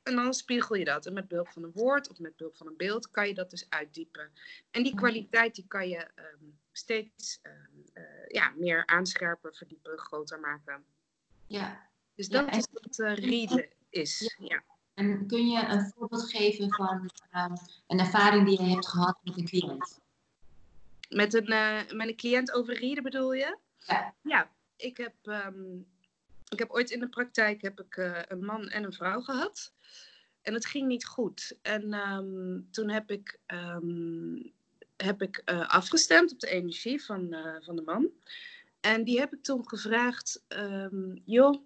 En 0.04 0.16
dan 0.16 0.34
spiegel 0.34 0.76
je 0.76 0.86
dat. 0.86 1.06
En 1.06 1.14
met 1.14 1.28
behulp 1.28 1.48
van 1.50 1.64
een 1.64 1.72
woord 1.74 2.10
of 2.10 2.20
met 2.20 2.36
behulp 2.36 2.56
van 2.56 2.68
een 2.68 2.78
beeld 2.78 3.12
kan 3.12 3.28
je 3.28 3.34
dat 3.34 3.50
dus 3.50 3.66
uitdiepen. 3.70 4.32
En 4.72 4.84
die 4.84 4.96
kwaliteit 4.96 5.56
die 5.56 5.68
kan 5.68 5.90
je 5.90 6.08
um, 6.16 6.60
steeds 6.72 7.40
um, 7.44 7.84
uh, 7.94 8.04
ja, 8.28 8.54
meer 8.58 8.86
aanscherpen, 8.86 9.54
verdiepen, 9.54 9.98
groter 9.98 10.40
maken. 10.40 10.84
Ja. 11.48 11.90
Dus 12.16 12.30
dat 12.30 12.56
is 12.56 12.68
wat 12.72 13.00
uh, 13.00 13.16
readen 13.16 13.70
is. 13.90 14.36
Ja. 14.40 14.64
En 14.94 15.28
kun 15.28 15.48
je 15.48 15.66
een 15.66 15.92
voorbeeld 15.96 16.30
geven 16.30 16.74
van 16.74 17.10
um, 17.36 17.54
een 17.88 18.00
ervaring 18.00 18.48
die 18.48 18.62
je 18.62 18.70
hebt 18.70 18.88
gehad 18.88 19.20
met 19.24 19.38
een 19.38 19.46
cliënt? 19.46 20.00
Met 21.10 21.34
een, 21.34 21.52
uh, 21.52 21.92
met 21.92 22.08
een 22.08 22.16
cliënt 22.16 22.52
over 22.52 22.80
readen 22.80 23.04
bedoel 23.04 23.34
je? 23.34 23.58
Ja. 23.80 24.14
Ja, 24.22 24.52
ik 24.76 24.98
heb, 24.98 25.14
um, 25.24 25.88
ik 26.50 26.60
heb 26.60 26.70
ooit 26.70 26.90
in 26.90 27.00
de 27.00 27.10
praktijk 27.10 27.62
heb 27.62 27.80
ik, 27.80 27.98
uh, 27.98 28.20
een 28.28 28.46
man 28.46 28.70
en 28.70 28.84
een 28.84 28.94
vrouw 28.94 29.22
gehad. 29.22 29.74
En 30.42 30.54
het 30.54 30.66
ging 30.66 30.88
niet 30.88 31.06
goed. 31.06 31.58
En 31.62 31.94
um, 31.94 32.68
toen 32.72 32.90
heb 32.90 33.12
ik, 33.12 33.40
um, 33.48 34.54
heb 34.98 35.22
ik 35.22 35.42
uh, 35.46 35.70
afgestemd 35.70 36.32
op 36.32 36.40
de 36.40 36.50
energie 36.50 37.04
van, 37.04 37.36
van 37.62 37.76
de 37.76 37.82
man. 37.82 38.10
En 38.80 39.04
die 39.04 39.20
heb 39.20 39.34
ik 39.34 39.44
toen 39.44 39.70
gevraagd: 39.70 40.44
joh, 41.26 41.64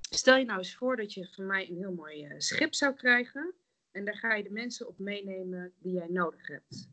stel 0.00 0.36
je 0.36 0.44
nou 0.44 0.58
eens 0.58 0.74
voor 0.74 0.96
dat 0.96 1.12
je 1.12 1.28
van 1.34 1.46
mij 1.46 1.68
een 1.68 1.76
heel 1.76 1.92
mooi 1.92 2.34
schip 2.38 2.74
zou 2.74 2.94
krijgen. 2.94 3.52
En 3.90 4.04
daar 4.04 4.16
ga 4.16 4.34
je 4.34 4.42
de 4.42 4.50
mensen 4.50 4.88
op 4.88 4.98
meenemen 4.98 5.72
die 5.78 5.92
jij 5.92 6.08
nodig 6.08 6.46
hebt. 6.46 6.88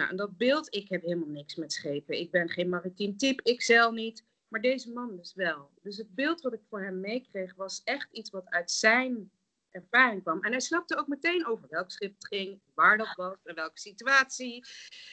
Nou, 0.00 0.12
en 0.12 0.18
dat 0.18 0.36
beeld, 0.36 0.74
ik 0.74 0.88
heb 0.88 1.02
helemaal 1.02 1.28
niks 1.28 1.54
met 1.54 1.72
schepen. 1.72 2.18
Ik 2.18 2.30
ben 2.30 2.48
geen 2.48 2.68
maritiem 2.68 3.16
type, 3.16 3.50
ik 3.50 3.62
zeil 3.62 3.92
niet. 3.92 4.24
Maar 4.48 4.60
deze 4.60 4.92
man 4.92 5.16
dus 5.16 5.34
wel. 5.34 5.70
Dus 5.82 5.96
het 5.96 6.14
beeld 6.14 6.40
wat 6.40 6.52
ik 6.52 6.60
voor 6.68 6.82
hem 6.82 7.00
meekreeg 7.00 7.54
was 7.54 7.80
echt 7.84 8.08
iets 8.12 8.30
wat 8.30 8.48
uit 8.48 8.70
zijn 8.70 9.30
ervaring 9.70 10.22
kwam. 10.22 10.44
En 10.44 10.50
hij 10.50 10.60
snapte 10.60 10.96
ook 10.96 11.06
meteen 11.06 11.46
over 11.46 11.66
welk 11.70 11.90
schip 11.90 12.14
het 12.14 12.26
ging, 12.26 12.60
waar 12.74 12.98
dat 12.98 13.14
was 13.16 13.36
en 13.44 13.54
welke 13.54 13.78
situatie. 13.78 14.64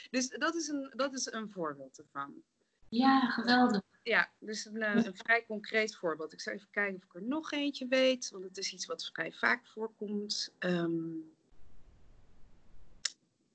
Dus 0.10 0.30
dat 0.30 0.56
is 0.56 0.68
een, 0.68 0.94
dat 0.96 1.14
is 1.14 1.32
een 1.32 1.50
voorbeeld 1.50 1.98
ervan. 1.98 2.44
Ja, 2.90 3.30
geweldig. 3.30 3.82
Ja, 4.04 4.32
dus 4.40 4.66
een, 4.66 4.82
eh, 4.82 5.06
een, 5.06 5.16
vrij 5.16 5.46
concreet 5.46 5.96
voorbeeld. 5.96 6.34
Ik 6.34 6.42
zal 6.42 6.54
even 6.54 6.70
kijken 6.72 6.96
of 6.96 7.04
ik 7.04 7.14
er 7.14 7.24
nog 7.24 7.52
eentje 7.52 7.88
weet, 7.88 8.30
want 8.30 8.44
het 8.44 8.58
is 8.58 8.74
iets 8.74 8.86
wat 8.86 9.10
vrij 9.14 9.32
vaak 9.32 9.68
voorkomt. 9.68 10.54
Um, 10.60 11.36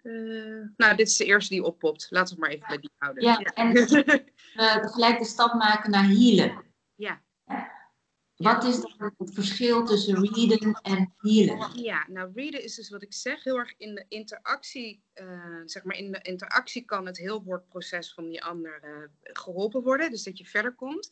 uh, 0.03 0.67
nou, 0.77 0.97
dit 0.97 1.09
is 1.09 1.17
de 1.17 1.25
eerste 1.25 1.55
die 1.55 1.65
oppopt. 1.65 2.07
Laten 2.11 2.37
we 2.37 2.41
het 2.41 2.41
maar 2.41 2.51
even 2.51 2.69
bij 2.69 2.79
die 2.79 2.91
houden. 2.99 3.23
Ja, 3.23 3.38
en 3.38 3.77
uh, 4.57 4.93
gelijk 4.93 5.19
de 5.19 5.25
stap 5.25 5.55
maken 5.55 5.91
naar 5.91 6.05
healen. 6.05 6.65
Ja. 6.95 7.23
Wat 8.43 8.65
is 8.65 8.81
dan 8.81 9.15
het 9.19 9.35
verschil 9.35 9.85
tussen 9.85 10.15
readen 10.15 10.81
en 10.83 11.15
healen? 11.17 11.83
Ja, 11.83 12.07
nou 12.09 12.31
readen 12.35 12.65
is 12.65 12.75
dus 12.75 12.91
wat 12.91 13.03
ik 13.03 13.12
zeg, 13.12 13.45
heel 13.45 13.59
erg 13.59 13.75
in 13.77 13.95
de 13.95 14.05
interactie, 14.09 15.03
uh, 15.15 15.62
zeg 15.65 15.85
maar 15.85 15.97
in 15.97 16.12
de 16.12 16.21
interactie 16.23 16.85
kan 16.85 17.07
het 17.07 17.19
heelwoordproces 17.19 18.15
van 18.15 18.29
die 18.29 18.45
ander 18.45 18.81
uh, 18.85 19.09
geholpen 19.23 19.83
worden, 19.83 20.11
dus 20.11 20.23
dat 20.23 20.38
je 20.38 20.45
verder 20.45 20.75
komt. 20.75 21.11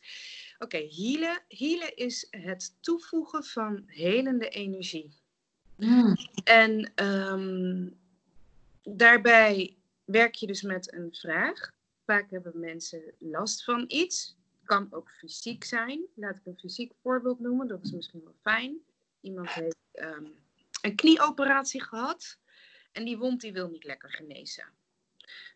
Oké, 0.59 0.75
okay, 0.75 0.91
healen, 0.95 1.43
healen 1.47 1.95
is 1.95 2.27
het 2.29 2.75
toevoegen 2.79 3.43
van 3.43 3.83
helende 3.85 4.49
energie. 4.49 5.19
Mm. 5.77 6.15
En 6.43 6.91
um, 6.95 8.00
daarbij 8.83 9.77
werk 10.03 10.35
je 10.35 10.47
dus 10.47 10.61
met 10.61 10.93
een 10.93 11.15
vraag. 11.15 11.71
Vaak 12.05 12.29
hebben 12.29 12.59
mensen 12.59 13.13
last 13.17 13.63
van 13.63 13.85
iets 13.87 14.35
kan 14.63 14.87
ook 14.91 15.11
fysiek 15.11 15.63
zijn. 15.63 16.05
Laat 16.15 16.35
ik 16.35 16.45
een 16.45 16.59
fysiek 16.59 16.93
voorbeeld 17.01 17.39
noemen, 17.39 17.67
dat 17.67 17.83
is 17.83 17.91
misschien 17.91 18.23
wel 18.23 18.35
fijn. 18.41 18.79
Iemand 19.21 19.49
heeft 19.49 19.77
um, 19.93 20.35
een 20.81 20.95
knieoperatie 20.95 21.83
gehad 21.83 22.37
en 22.91 23.05
die 23.05 23.17
wond 23.17 23.41
die 23.41 23.53
wil 23.53 23.69
niet 23.69 23.83
lekker 23.83 24.09
genezen. 24.09 24.65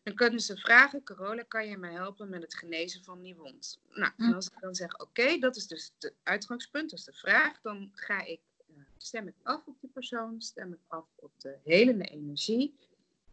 Dan 0.04 0.16
kunnen 0.16 0.40
ze 0.40 0.58
vragen, 0.58 1.04
Carola, 1.04 1.44
kan 1.44 1.68
je 1.68 1.78
mij 1.78 1.94
helpen 1.94 2.30
met 2.30 2.42
het 2.42 2.56
genezen 2.56 3.04
van 3.04 3.22
die 3.22 3.36
wond? 3.36 3.80
Nou, 3.90 4.12
en 4.18 4.34
als 4.34 4.48
ik 4.48 4.60
dan 4.60 4.76
zeg, 4.76 5.00
oké, 5.00 5.38
dat 5.38 5.56
is 5.56 5.68
dus 5.68 5.92
het 6.00 6.14
uitgangspunt, 6.24 6.90
dat 6.90 7.00
is 7.00 7.06
de 7.06 7.14
vraag, 7.14 7.62
dan 7.62 7.92
ga 7.94 8.26
ik, 8.26 8.40
uh, 8.68 8.84
stem 8.98 9.28
ik 9.28 9.36
af 9.44 9.66
op 9.66 9.80
die 9.82 9.90
persoon, 9.90 10.42
stem 10.42 10.74
ik 10.74 10.80
af 10.88 11.08
op 11.16 11.32
de 11.38 11.58
helende 11.64 12.04
energie. 12.04 12.76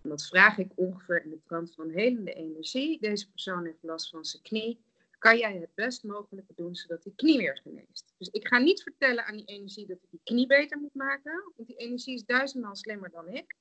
En 0.02 0.08
dat 0.08 0.26
vraag 0.26 0.58
ik 0.58 0.72
ongeveer 0.74 1.24
in 1.24 1.30
de 1.30 1.40
trant 1.46 1.74
van 1.74 1.90
helende 1.90 2.32
energie. 2.32 3.00
Deze 3.00 3.30
persoon 3.30 3.64
heeft 3.64 3.82
last 3.82 4.10
van 4.10 4.24
zijn 4.24 4.42
knie 4.42 4.78
kan 5.22 5.38
jij 5.38 5.56
het 5.56 5.74
best 5.74 6.04
mogelijke 6.04 6.52
doen 6.56 6.74
zodat 6.74 7.02
die 7.02 7.12
knie 7.16 7.38
weer 7.38 7.60
geneest. 7.62 8.14
Dus 8.18 8.28
ik 8.28 8.46
ga 8.46 8.58
niet 8.58 8.82
vertellen 8.82 9.24
aan 9.24 9.36
die 9.36 9.46
energie 9.46 9.86
dat 9.86 9.96
ik 10.02 10.10
die 10.10 10.20
knie 10.24 10.46
beter 10.46 10.78
moet 10.78 10.94
maken, 10.94 11.52
want 11.56 11.68
die 11.68 11.76
energie 11.76 12.14
is 12.14 12.24
duizendmaal 12.24 12.76
slimmer 12.76 13.10
dan 13.10 13.28
ik. 13.28 13.56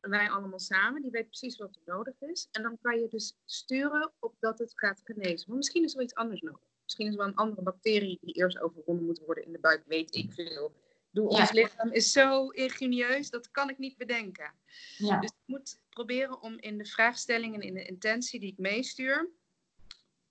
Wij 0.00 0.30
allemaal 0.30 0.58
samen, 0.58 1.02
die 1.02 1.10
weet 1.10 1.26
precies 1.26 1.56
wat 1.56 1.74
er 1.74 1.92
nodig 1.94 2.14
is. 2.20 2.48
En 2.52 2.62
dan 2.62 2.78
kan 2.82 3.00
je 3.00 3.08
dus 3.08 3.36
sturen 3.44 4.12
op 4.18 4.34
dat 4.40 4.58
het 4.58 4.72
gaat 4.74 5.00
genezen. 5.04 5.44
Maar 5.48 5.56
misschien 5.56 5.84
is 5.84 5.94
er 5.94 6.02
iets 6.02 6.14
anders 6.14 6.40
nodig. 6.40 6.60
Misschien 6.82 7.06
is 7.06 7.12
er 7.12 7.18
wel 7.18 7.28
een 7.28 7.34
andere 7.34 7.62
bacterie 7.62 8.18
die 8.20 8.34
eerst 8.34 8.60
overwonnen 8.60 9.04
moet 9.04 9.18
worden 9.18 9.44
in 9.44 9.52
de 9.52 9.58
buik, 9.58 9.82
weet 9.86 10.14
ik 10.14 10.32
veel. 10.32 10.72
Doe, 11.10 11.28
ons 11.28 11.52
lichaam 11.52 11.92
is 11.92 12.12
zo 12.12 12.48
ingenieus, 12.48 13.30
dat 13.30 13.50
kan 13.50 13.70
ik 13.70 13.78
niet 13.78 13.96
bedenken. 13.96 14.52
Ja. 14.96 15.20
Dus 15.20 15.30
ik 15.30 15.46
moet 15.46 15.80
proberen 15.88 16.40
om 16.40 16.58
in 16.58 16.78
de 16.78 16.84
vraagstelling 16.84 17.54
en 17.54 17.60
in 17.60 17.74
de 17.74 17.86
intentie 17.86 18.40
die 18.40 18.52
ik 18.52 18.58
meestuur, 18.58 19.30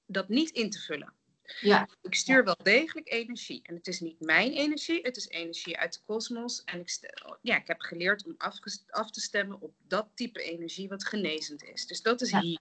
dat 0.06 0.30
niet 0.30 0.50
in 0.50 0.70
te 0.70 0.80
vullen. 0.80 1.14
Ja. 1.62 1.90
Ik 2.02 2.16
stuur 2.16 2.44
wel 2.44 2.58
degelijk 2.64 3.12
energie. 3.12 3.60
En 3.64 3.76
het 3.76 3.88
is 3.88 4.00
niet 4.00 4.20
mijn 4.20 4.52
energie, 4.52 5.02
het 5.02 5.18
is 5.18 5.28
energie 5.28 5.78
uit 5.78 5.94
de 5.94 6.00
kosmos. 6.06 6.64
En 6.64 6.80
ik, 6.80 7.00
ja, 7.42 7.58
ik 7.58 7.68
heb 7.68 7.82
geleerd 7.82 8.26
om 8.26 8.36
af, 8.38 8.56
af, 8.88 9.12
te 9.12 9.22
stemmen 9.22 9.62
op 9.62 9.74
dat 9.88 10.10
type 10.14 10.42
energie 10.42 10.88
wat 10.88 11.06
genezend 11.06 11.64
is. 11.64 11.86
Dus 11.86 12.02
dat 12.02 12.22
is 12.22 12.30
ja. 12.30 12.40
hier. 12.40 12.60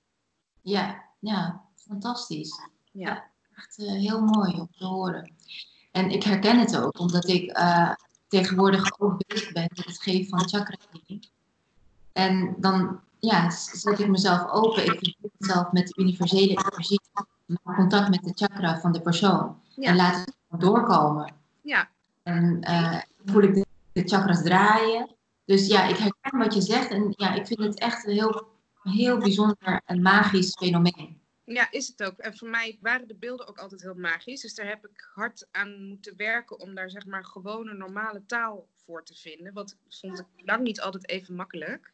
Ja, 0.62 1.04
ja, 1.20 1.64
fantastisch. 1.74 2.68
Ja, 2.92 3.30
echt 3.56 3.78
uh, 3.78 3.92
heel 3.92 4.20
mooi 4.20 4.52
om 4.52 4.70
te 4.78 4.84
horen. 4.84 5.36
En 5.96 6.10
ik 6.10 6.22
herken 6.22 6.58
het 6.58 6.76
ook, 6.76 6.98
omdat 6.98 7.28
ik 7.28 7.58
uh, 7.58 7.90
tegenwoordig 8.28 9.00
ook 9.00 9.26
bezig 9.26 9.52
ben 9.52 9.70
met 9.74 9.84
het 9.84 10.02
geven 10.02 10.28
van 10.28 10.48
chakra 10.48 10.76
En 12.12 12.54
dan 12.58 13.00
ja, 13.18 13.50
zet 13.50 13.98
ik 13.98 14.08
mezelf 14.08 14.50
open. 14.50 14.84
Ik 14.84 14.90
verbind 14.90 15.32
mezelf 15.38 15.72
met 15.72 15.86
de 15.86 16.02
universele 16.02 16.48
energie 16.48 17.00
maak 17.46 17.76
contact 17.76 18.08
met 18.08 18.22
de 18.22 18.32
chakra 18.34 18.80
van 18.80 18.92
de 18.92 19.00
persoon. 19.00 19.56
En 19.76 19.96
laat 19.96 20.16
het 20.16 20.60
doorkomen. 20.60 21.32
Ja. 21.62 21.88
En 22.22 22.60
uh, 22.68 23.00
voel 23.24 23.42
ik 23.42 23.54
de, 23.54 23.66
de, 23.92 24.02
chakras 24.08 24.42
draaien. 24.42 25.14
Dus 25.44 25.66
ja, 25.66 25.84
ik 25.84 25.96
herken 25.96 26.38
wat 26.38 26.54
je 26.54 26.60
zegt 26.60 26.90
en 26.90 27.14
ja, 27.16 27.34
ik 27.34 27.46
vind 27.46 27.60
het 27.60 27.78
echt 27.78 28.06
een 28.06 28.12
heel, 28.12 28.46
heel 28.82 29.18
bijzonder 29.18 29.82
en 29.84 30.02
magisch 30.02 30.52
fenomeen. 30.58 31.20
Ja, 31.46 31.70
is 31.70 31.88
het 31.88 32.02
ook. 32.02 32.18
En 32.18 32.36
voor 32.36 32.48
mij 32.48 32.78
waren 32.80 33.08
de 33.08 33.14
beelden 33.14 33.46
ook 33.46 33.58
altijd 33.58 33.82
heel 33.82 33.94
magisch. 33.94 34.40
Dus 34.40 34.54
daar 34.54 34.68
heb 34.68 34.86
ik 34.86 35.10
hard 35.14 35.48
aan 35.50 35.88
moeten 35.88 36.16
werken 36.16 36.58
om 36.60 36.74
daar 36.74 36.90
zeg 36.90 37.06
maar 37.06 37.24
gewone 37.24 37.74
normale 37.74 38.26
taal 38.26 38.68
voor 38.74 39.04
te 39.04 39.14
vinden. 39.14 39.52
Wat 39.52 39.76
vond 39.88 40.18
ik 40.18 40.26
lang 40.46 40.62
niet 40.62 40.80
altijd 40.80 41.08
even 41.08 41.34
makkelijk. 41.34 41.90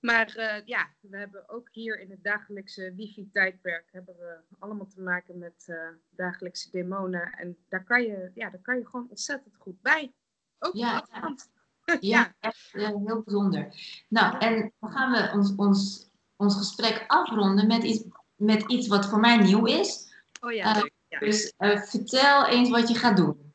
Maar 0.00 0.34
uh, 0.36 0.66
ja, 0.66 0.88
we 1.00 1.16
hebben 1.16 1.48
ook 1.48 1.68
hier 1.72 2.00
in 2.00 2.10
het 2.10 2.24
dagelijkse 2.24 2.94
wifi-tijdperk 2.94 3.88
hebben 3.92 4.16
we 4.16 4.38
allemaal 4.58 4.86
te 4.86 5.00
maken 5.00 5.38
met 5.38 5.66
uh, 5.66 5.88
dagelijkse 6.10 6.70
demonen. 6.70 7.32
En 7.32 7.56
daar 7.68 7.84
kan, 7.84 8.02
je, 8.02 8.30
ja, 8.34 8.50
daar 8.50 8.60
kan 8.60 8.78
je 8.78 8.86
gewoon 8.86 9.08
ontzettend 9.08 9.56
goed 9.56 9.82
bij. 9.82 10.12
Ook 10.58 10.74
ja, 10.74 11.06
ja. 11.12 11.36
ja, 12.00 12.34
echt 12.40 12.72
heel 12.72 13.22
bijzonder. 13.24 13.74
Nou, 14.08 14.38
en 14.38 14.72
dan 14.80 14.90
gaan 14.90 15.12
we 15.12 15.30
ons, 15.32 15.54
ons, 15.56 16.10
ons 16.36 16.56
gesprek 16.56 17.04
afronden 17.06 17.66
met 17.66 17.82
iets, 17.82 18.04
met 18.40 18.62
iets 18.70 18.86
wat 18.86 19.06
voor 19.08 19.20
mij 19.20 19.36
nieuw 19.36 19.66
is. 19.66 20.12
Oh 20.40 20.52
ja, 20.52 20.76
uh, 20.76 20.82
ja. 21.08 21.18
Dus 21.18 21.52
vertel 21.56 22.46
eens 22.46 22.68
wat 22.68 22.88
je 22.88 22.94
gaat 22.94 23.16
doen. 23.16 23.48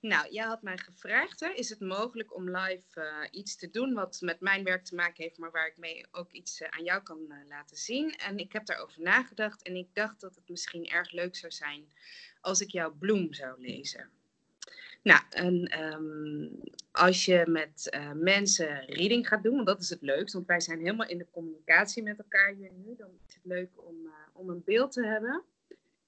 Nou, 0.00 0.30
jij 0.30 0.44
had 0.44 0.62
mij 0.62 0.78
gevraagd, 0.78 1.40
hè, 1.40 1.48
is 1.48 1.68
het 1.68 1.80
mogelijk 1.80 2.34
om 2.34 2.56
live 2.56 2.82
uh, 2.94 3.04
iets 3.30 3.56
te 3.56 3.70
doen 3.70 3.94
wat 3.94 4.18
met 4.20 4.40
mijn 4.40 4.64
werk 4.64 4.84
te 4.84 4.94
maken 4.94 5.22
heeft, 5.22 5.38
maar 5.38 5.50
waar 5.50 5.66
ik 5.66 5.76
mee 5.76 6.06
ook 6.10 6.32
iets 6.32 6.62
aan 6.62 6.84
jou 6.84 7.02
kan 7.02 7.18
laten 7.48 7.76
zien? 7.76 8.10
En 8.10 8.38
ik 8.38 8.52
heb 8.52 8.66
daarover 8.66 9.02
nagedacht 9.02 9.62
en 9.62 9.76
ik 9.76 9.88
dacht 9.92 10.20
dat 10.20 10.34
het 10.34 10.48
misschien 10.48 10.88
erg 10.88 11.12
leuk 11.12 11.36
zou 11.36 11.52
zijn 11.52 11.84
als 12.40 12.60
ik 12.60 12.70
jouw 12.70 12.94
bloem 12.98 13.34
zou 13.34 13.60
lezen. 13.60 14.08
Nou, 15.02 15.20
en 15.30 15.82
um, 15.84 16.60
als 16.92 17.24
je 17.24 17.44
met 17.46 17.98
mensen 18.14 18.84
reading 18.86 19.28
gaat 19.28 19.42
doen, 19.42 19.54
want 19.54 19.66
dat 19.66 19.80
is 19.80 19.90
het 19.90 20.02
leukst, 20.02 20.34
want 20.34 20.46
wij 20.46 20.60
zijn 20.60 20.78
helemaal 20.78 21.08
in 21.08 21.18
de 21.18 21.30
communicatie 21.30 22.02
met 22.02 22.18
elkaar 22.18 22.54
hier 22.54 22.70
nu, 22.72 22.94
dan 22.96 23.08
is 23.26 23.34
het 23.34 23.44
leuk 23.44 23.70
om, 23.74 23.96
om 24.40 24.50
een 24.50 24.62
beeld 24.64 24.92
te 24.92 25.06
hebben. 25.06 25.42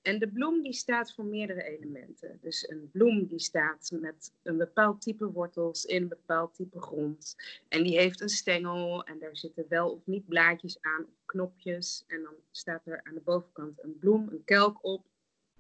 En 0.02 0.18
de 0.18 0.28
bloem 0.28 0.62
die 0.62 0.72
staat 0.72 1.14
voor 1.14 1.24
meerdere 1.24 1.62
elementen. 1.62 2.38
Dus 2.40 2.68
een 2.68 2.90
bloem 2.92 3.26
die 3.26 3.38
staat 3.38 3.90
met 4.00 4.32
een 4.42 4.56
bepaald 4.56 5.00
type 5.00 5.32
wortels 5.32 5.84
in 5.84 6.02
een 6.02 6.08
bepaald 6.08 6.54
type 6.54 6.80
grond. 6.80 7.36
En 7.68 7.82
die 7.82 7.98
heeft 7.98 8.20
een 8.20 8.28
stengel 8.28 9.04
en 9.04 9.18
daar 9.18 9.36
zitten 9.36 9.64
wel 9.68 9.90
of 9.90 10.06
niet 10.06 10.28
blaadjes 10.28 10.80
aan 10.80 11.04
of 11.04 11.24
knopjes. 11.24 12.04
En 12.06 12.22
dan 12.22 12.34
staat 12.50 12.86
er 12.86 13.00
aan 13.04 13.14
de 13.14 13.20
bovenkant 13.20 13.82
een 13.82 13.98
bloem, 13.98 14.28
een 14.28 14.44
kelk 14.44 14.84
op, 14.84 15.06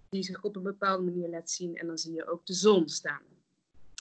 die 0.08 0.22
zich 0.22 0.42
op 0.42 0.56
een 0.56 0.62
bepaalde 0.62 1.02
manier 1.02 1.28
laat 1.28 1.50
zien. 1.50 1.76
En 1.76 1.86
dan 1.86 1.98
zie 1.98 2.12
je 2.12 2.26
ook 2.26 2.46
de 2.46 2.54
zon 2.54 2.88
staan. 2.88 3.22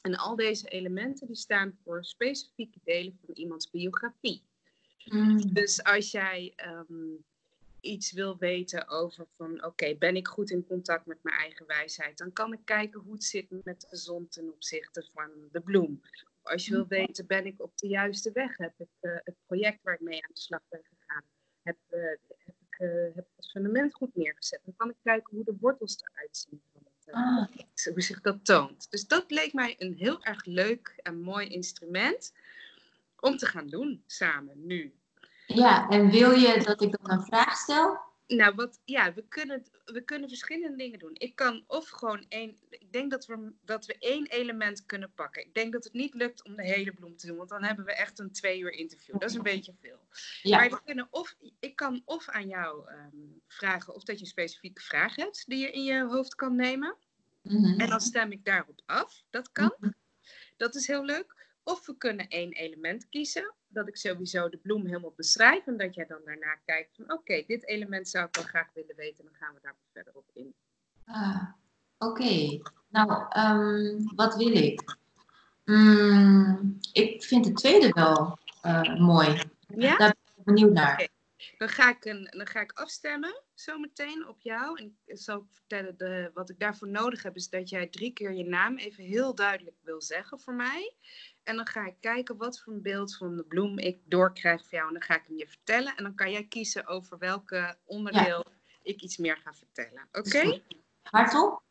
En 0.02 0.16
al 0.16 0.36
deze 0.36 0.68
elementen 0.68 1.28
die 1.28 1.36
staan 1.36 1.78
voor 1.84 2.06
specifieke 2.06 2.80
delen 2.84 3.20
van 3.26 3.36
iemands 3.36 3.70
biografie. 3.70 4.44
Mm. 5.06 5.54
Dus 5.54 5.84
als 5.84 6.12
jij 6.12 6.54
um, 6.90 7.24
iets 7.82 8.12
wil 8.12 8.38
weten 8.38 8.88
over 8.88 9.28
van 9.38 9.64
oké, 9.66 9.96
ben 9.96 10.16
ik 10.16 10.28
goed 10.28 10.50
in 10.50 10.66
contact 10.66 11.06
met 11.06 11.24
mijn 11.24 11.36
eigen 11.36 11.66
wijsheid, 11.66 12.18
dan 12.18 12.34
kan 12.34 12.54
ik 12.54 12.66
kijken 12.66 13.00
hoe 13.00 13.14
het 13.14 13.24
zit 13.24 13.64
met 13.64 13.88
de 13.90 13.98
zon 13.98 14.28
ten 14.28 14.54
opzichte 14.54 15.10
van 15.14 15.30
de 15.52 15.62
bloem. 15.62 16.02
Als 16.42 16.66
je 16.66 16.72
wil 16.72 16.88
weten, 16.88 17.28
ben 17.28 17.46
ik 17.46 17.62
op 17.62 17.78
de 17.78 17.88
juiste 17.88 18.32
weg? 18.32 18.58
Heb 18.58 18.74
ik 18.78 18.90
uh, 19.02 19.12
het 19.24 19.36
project 19.46 19.84
waar 19.84 19.94
ik 19.94 20.00
mee 20.00 20.24
aan 20.24 20.32
de 20.34 20.40
slag 20.40 20.62
ben 20.70 20.84
gegaan, 20.84 21.24
heb, 21.62 21.78
uh, 21.90 22.02
heb, 22.46 22.56
ik, 22.60 22.80
uh, 22.80 23.16
heb 23.16 23.28
het 23.36 23.50
fundament 23.50 23.94
goed 23.94 24.16
neergezet? 24.16 24.62
Dan 24.64 24.76
kan 24.76 24.90
ik 24.90 24.96
kijken 25.04 25.36
hoe 25.36 25.46
de 25.46 25.58
wortels 25.60 25.98
eruit 26.02 26.38
zien. 26.38 26.62
Van 26.74 26.82
het, 26.84 27.14
ah. 27.14 27.94
Hoe 27.94 28.02
zich 28.02 28.22
dat 28.22 28.46
toont. 28.46 28.92
Dus 28.92 29.08
dat 29.08 29.32
leek 29.32 29.54
mij 29.54 29.76
een 29.78 29.94
heel 29.94 30.24
erg 30.24 30.46
leuk 30.46 30.94
en 30.98 31.20
mooi 31.20 31.48
instrument 31.48 32.34
om 33.20 33.38
te 33.38 33.46
gaan 33.46 33.68
doen 33.68 34.04
samen 34.06 34.66
nu. 34.66 34.94
Ja, 35.56 35.90
en 35.90 36.10
wil 36.10 36.32
je 36.32 36.64
dat 36.64 36.82
ik 36.82 36.98
dan 37.02 37.12
een 37.12 37.26
vraag 37.26 37.58
stel? 37.58 38.00
Nou, 38.28 38.56
wat, 38.56 38.80
ja, 38.86 39.14
we 39.14 39.24
kunnen, 39.28 39.66
we 39.86 40.02
kunnen 40.04 40.30
verschillende 40.30 40.78
dingen 40.78 41.00
doen. 41.00 41.12
Ik 41.14 41.36
kan 41.36 41.64
of 41.68 41.90
gewoon 41.90 42.26
één. 42.28 42.58
Ik 42.70 42.92
denk 42.92 43.12
dat 43.12 43.26
we, 43.26 43.54
dat 43.66 43.86
we 43.86 43.98
één 44.00 44.26
element 44.26 44.86
kunnen 44.86 45.12
pakken. 45.14 45.46
Ik 45.46 45.54
denk 45.54 45.74
dat 45.74 45.84
het 45.84 45.94
niet 45.94 46.14
lukt 46.14 46.44
om 46.44 46.56
de 46.56 46.66
hele 46.66 46.94
bloem 46.94 47.18
te 47.18 47.28
doen, 47.28 47.38
want 47.38 47.50
dan 47.50 47.64
hebben 47.64 47.86
we 47.86 47.94
echt 47.94 48.20
een 48.20 48.32
twee 48.32 48.60
uur 48.60 48.72
interview. 48.72 49.20
Dat 49.20 49.30
is 49.30 49.36
een 49.36 49.44
beetje 49.44 49.74
veel. 49.82 50.00
Ja. 50.42 50.58
Maar 50.58 50.70
we 50.70 50.82
kunnen 50.86 51.08
of, 51.10 51.36
ik 51.60 51.76
kan 51.76 52.02
of 52.06 52.30
aan 52.30 52.48
jou 52.48 52.92
um, 52.92 53.42
vragen 53.48 53.96
of 53.96 54.04
dat 54.04 54.16
je 54.16 54.22
een 54.22 54.32
specifieke 54.32 54.82
vraag 54.82 55.16
hebt 55.16 55.44
die 55.48 55.60
je 55.60 55.72
in 55.72 55.84
je 55.84 56.06
hoofd 56.06 56.36
kan 56.36 56.56
nemen. 56.56 56.96
Mm 57.42 57.64
-hmm. 57.64 57.80
En 57.80 57.90
dan 57.90 58.02
stem 58.02 58.32
ik 58.32 58.46
daarop 58.46 58.82
af. 58.86 59.24
Dat 59.30 59.52
kan. 59.52 59.76
Mm 59.78 59.90
-hmm. 59.90 59.96
Dat 60.58 60.76
is 60.76 60.88
heel 60.88 61.06
leuk. 61.06 61.36
Of 61.64 61.86
we 61.86 61.98
kunnen 61.98 62.28
één 62.28 62.52
element 62.52 63.10
kiezen, 63.10 63.54
dat 63.74 63.88
ik 63.88 63.98
sowieso 63.98 64.50
de 64.50 64.58
bloem 64.58 64.86
helemaal 64.86 65.14
beschrijf 65.16 65.68
en 65.68 65.78
dat 65.78 65.96
jij 65.96 66.06
dan 66.06 66.22
daarna 66.26 66.56
kijkt 66.66 66.96
van 66.96 67.12
oké, 67.12 67.44
dit 67.48 67.68
element 67.68 68.08
zou 68.08 68.26
ik 68.26 68.36
wel 68.36 68.46
graag 68.46 68.68
willen 68.74 68.96
weten, 68.96 69.24
dan 69.24 69.34
gaan 69.34 69.54
we 69.54 69.60
daar 69.62 69.76
verder 69.94 70.14
op 70.16 70.30
in. 70.34 70.54
Ah, 71.06 71.44
oké. 71.98 72.22
Okay. 72.22 72.62
Nou, 72.90 73.26
um, 73.38 74.16
wat 74.16 74.36
wil 74.36 74.52
ik? 74.52 74.98
Mm, 75.66 76.80
ik 76.92 77.24
vind 77.24 77.46
de 77.46 77.54
tweede 77.54 77.90
wel 77.90 78.38
uh, 78.66 79.00
mooi. 79.00 79.42
Ja? 79.68 79.98
Daar 79.98 80.16
ben 80.24 80.34
ik 80.36 80.44
benieuwd 80.44 80.74
naar. 80.74 80.94
Okay. 80.94 81.10
Dan, 81.58 81.70
ga 81.70 81.90
ik 81.90 82.06
een, 82.06 82.28
dan 82.38 82.48
ga 82.48 82.62
ik 82.62 82.72
afstemmen 82.72 83.42
zometeen 83.54 84.28
op 84.28 84.42
jou. 84.42 84.80
En 84.80 84.98
ik 85.06 85.18
zal 85.18 85.48
vertellen, 85.50 85.98
de, 85.98 86.32
wat 86.34 86.50
ik 86.50 86.60
daarvoor 86.60 86.88
nodig 86.88 87.24
heb, 87.24 87.36
is 87.36 87.50
dat 87.50 87.70
jij 87.70 87.88
drie 87.88 88.14
keer 88.14 88.34
je 88.34 88.44
naam 88.44 88.78
even 88.78 89.04
heel 89.04 89.36
duidelijk 89.36 89.78
wil 89.82 90.02
zeggen 90.02 90.40
voor 90.40 90.54
mij. 90.54 90.94
En 91.44 91.56
dan 91.56 91.68
ga 91.68 91.86
ik 91.86 91.96
kijken 92.00 92.38
wat 92.38 92.60
voor 92.60 92.74
een 92.74 92.82
beeld 92.82 93.18
van 93.18 93.36
de 93.36 93.44
bloem 93.44 93.78
ik 93.78 94.00
doorkrijg 94.06 94.62
voor 94.62 94.78
jou. 94.78 94.88
En 94.88 94.94
dan 94.94 95.04
ga 95.04 95.16
ik 95.16 95.24
hem 95.28 95.38
je 95.38 95.48
vertellen. 95.48 95.96
En 95.96 96.04
dan 96.04 96.16
kan 96.16 96.32
jij 96.32 96.48
kiezen 96.48 96.88
over 96.88 97.18
welke 97.18 97.78
onderdeel 97.86 98.46
ja. 98.48 98.54
ik 98.84 99.02
iets 99.02 99.18
meer 99.18 99.38
ga 99.38 99.54
vertellen. 99.54 100.08
Oké? 100.12 100.38
Okay? 100.38 100.64
Hardop? 101.02 101.64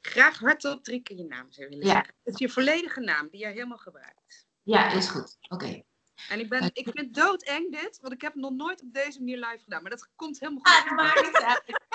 Graag 0.00 0.38
hardop 0.38 0.84
drie 0.84 1.02
keer 1.02 1.16
je 1.16 1.24
naam 1.24 1.52
zou 1.52 1.68
willen 1.68 1.86
ja. 1.86 1.92
zeggen. 1.92 2.14
Het 2.22 2.34
is 2.34 2.40
je 2.40 2.48
volledige 2.48 3.00
naam 3.00 3.28
die 3.28 3.40
jij 3.40 3.52
helemaal 3.52 3.78
gebruikt. 3.78 4.46
Ja, 4.62 4.92
is 4.92 5.08
goed. 5.08 5.36
Oké. 5.40 5.64
Okay. 5.64 5.86
En 6.28 6.40
ik, 6.40 6.48
ben, 6.48 6.70
ik 6.72 6.84
vind 6.84 6.98
het 6.98 7.14
doodeng 7.14 7.72
dit, 7.72 7.98
want 8.00 8.12
ik 8.12 8.20
heb 8.20 8.32
het 8.32 8.42
nog 8.42 8.52
nooit 8.52 8.82
op 8.82 8.92
deze 8.92 9.18
manier 9.18 9.36
live 9.36 9.62
gedaan. 9.62 9.82
Maar 9.82 9.90
dat 9.90 10.08
komt 10.16 10.40
helemaal 10.40 10.62
goed. 10.62 10.82
Ah, 10.82 10.88
dat 10.88 10.96
maakt 10.96 11.22
niet 11.22 11.42
uit. 11.42 11.86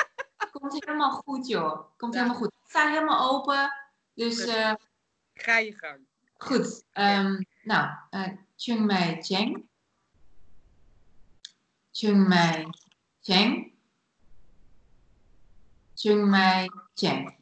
Komt 0.52 0.86
helemaal 0.86 1.12
goed, 1.12 1.48
joh. 1.48 1.98
Komt 1.98 2.14
ja. 2.14 2.20
helemaal 2.20 2.42
goed. 2.42 2.54
Ik 2.54 2.70
sta 2.70 2.90
helemaal 2.90 3.32
open. 3.32 3.74
Dus 4.14 4.48
uh, 4.48 4.74
ga 5.34 5.58
je 5.58 5.78
gang. 5.78 6.00
Goed. 6.34 6.86
Um, 6.94 7.46
nou, 7.64 7.90
uh, 8.12 8.28
Chung 8.56 8.86
Mai 8.86 9.22
Cheng. 9.22 9.70
Chung 11.92 12.28
Mai 12.28 12.70
Cheng. 13.22 13.74
Chung 15.94 16.30
Mai 16.30 16.70
Cheng. 16.96 17.42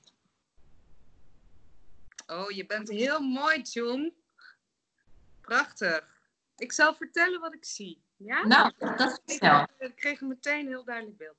Oh, 2.28 2.52
je 2.52 2.66
bent 2.66 2.90
heel 2.90 3.20
mooi, 3.20 3.62
Chung. 3.62 4.14
Prachtig. 5.42 6.21
Ik 6.62 6.72
zal 6.72 6.96
vertellen 6.96 7.40
wat 7.40 7.54
ik 7.54 7.66
zie. 7.66 8.02
Ja? 8.18 8.48
Nou, 8.48 8.74
dat 8.78 9.22
is 9.26 9.38
wel. 9.38 9.68
Ik 9.80 9.96
kreeg 9.96 10.22
meteen 10.22 10.60
een 10.60 10.68
heel 10.68 10.84
duidelijk 10.84 11.18
beeld. 11.18 11.36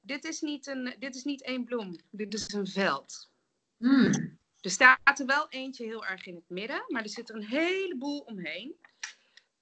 Dit 0.00 0.24
is 0.24 0.40
niet, 0.40 0.66
een, 0.66 0.94
dit 0.98 1.14
is 1.14 1.24
niet 1.24 1.42
één 1.42 1.64
bloem. 1.64 1.96
Dit 2.10 2.34
is 2.34 2.52
een 2.52 2.66
veld. 2.66 3.30
Mm. 3.76 4.38
Er 4.60 4.70
staat 4.70 5.18
er 5.18 5.26
wel 5.26 5.48
eentje 5.48 5.84
heel 5.84 6.04
erg 6.06 6.26
in 6.26 6.34
het 6.34 6.48
midden, 6.48 6.84
maar 6.88 7.02
er 7.02 7.08
zit 7.08 7.28
er 7.28 7.34
een 7.34 7.46
heleboel 7.46 8.20
omheen. 8.20 8.76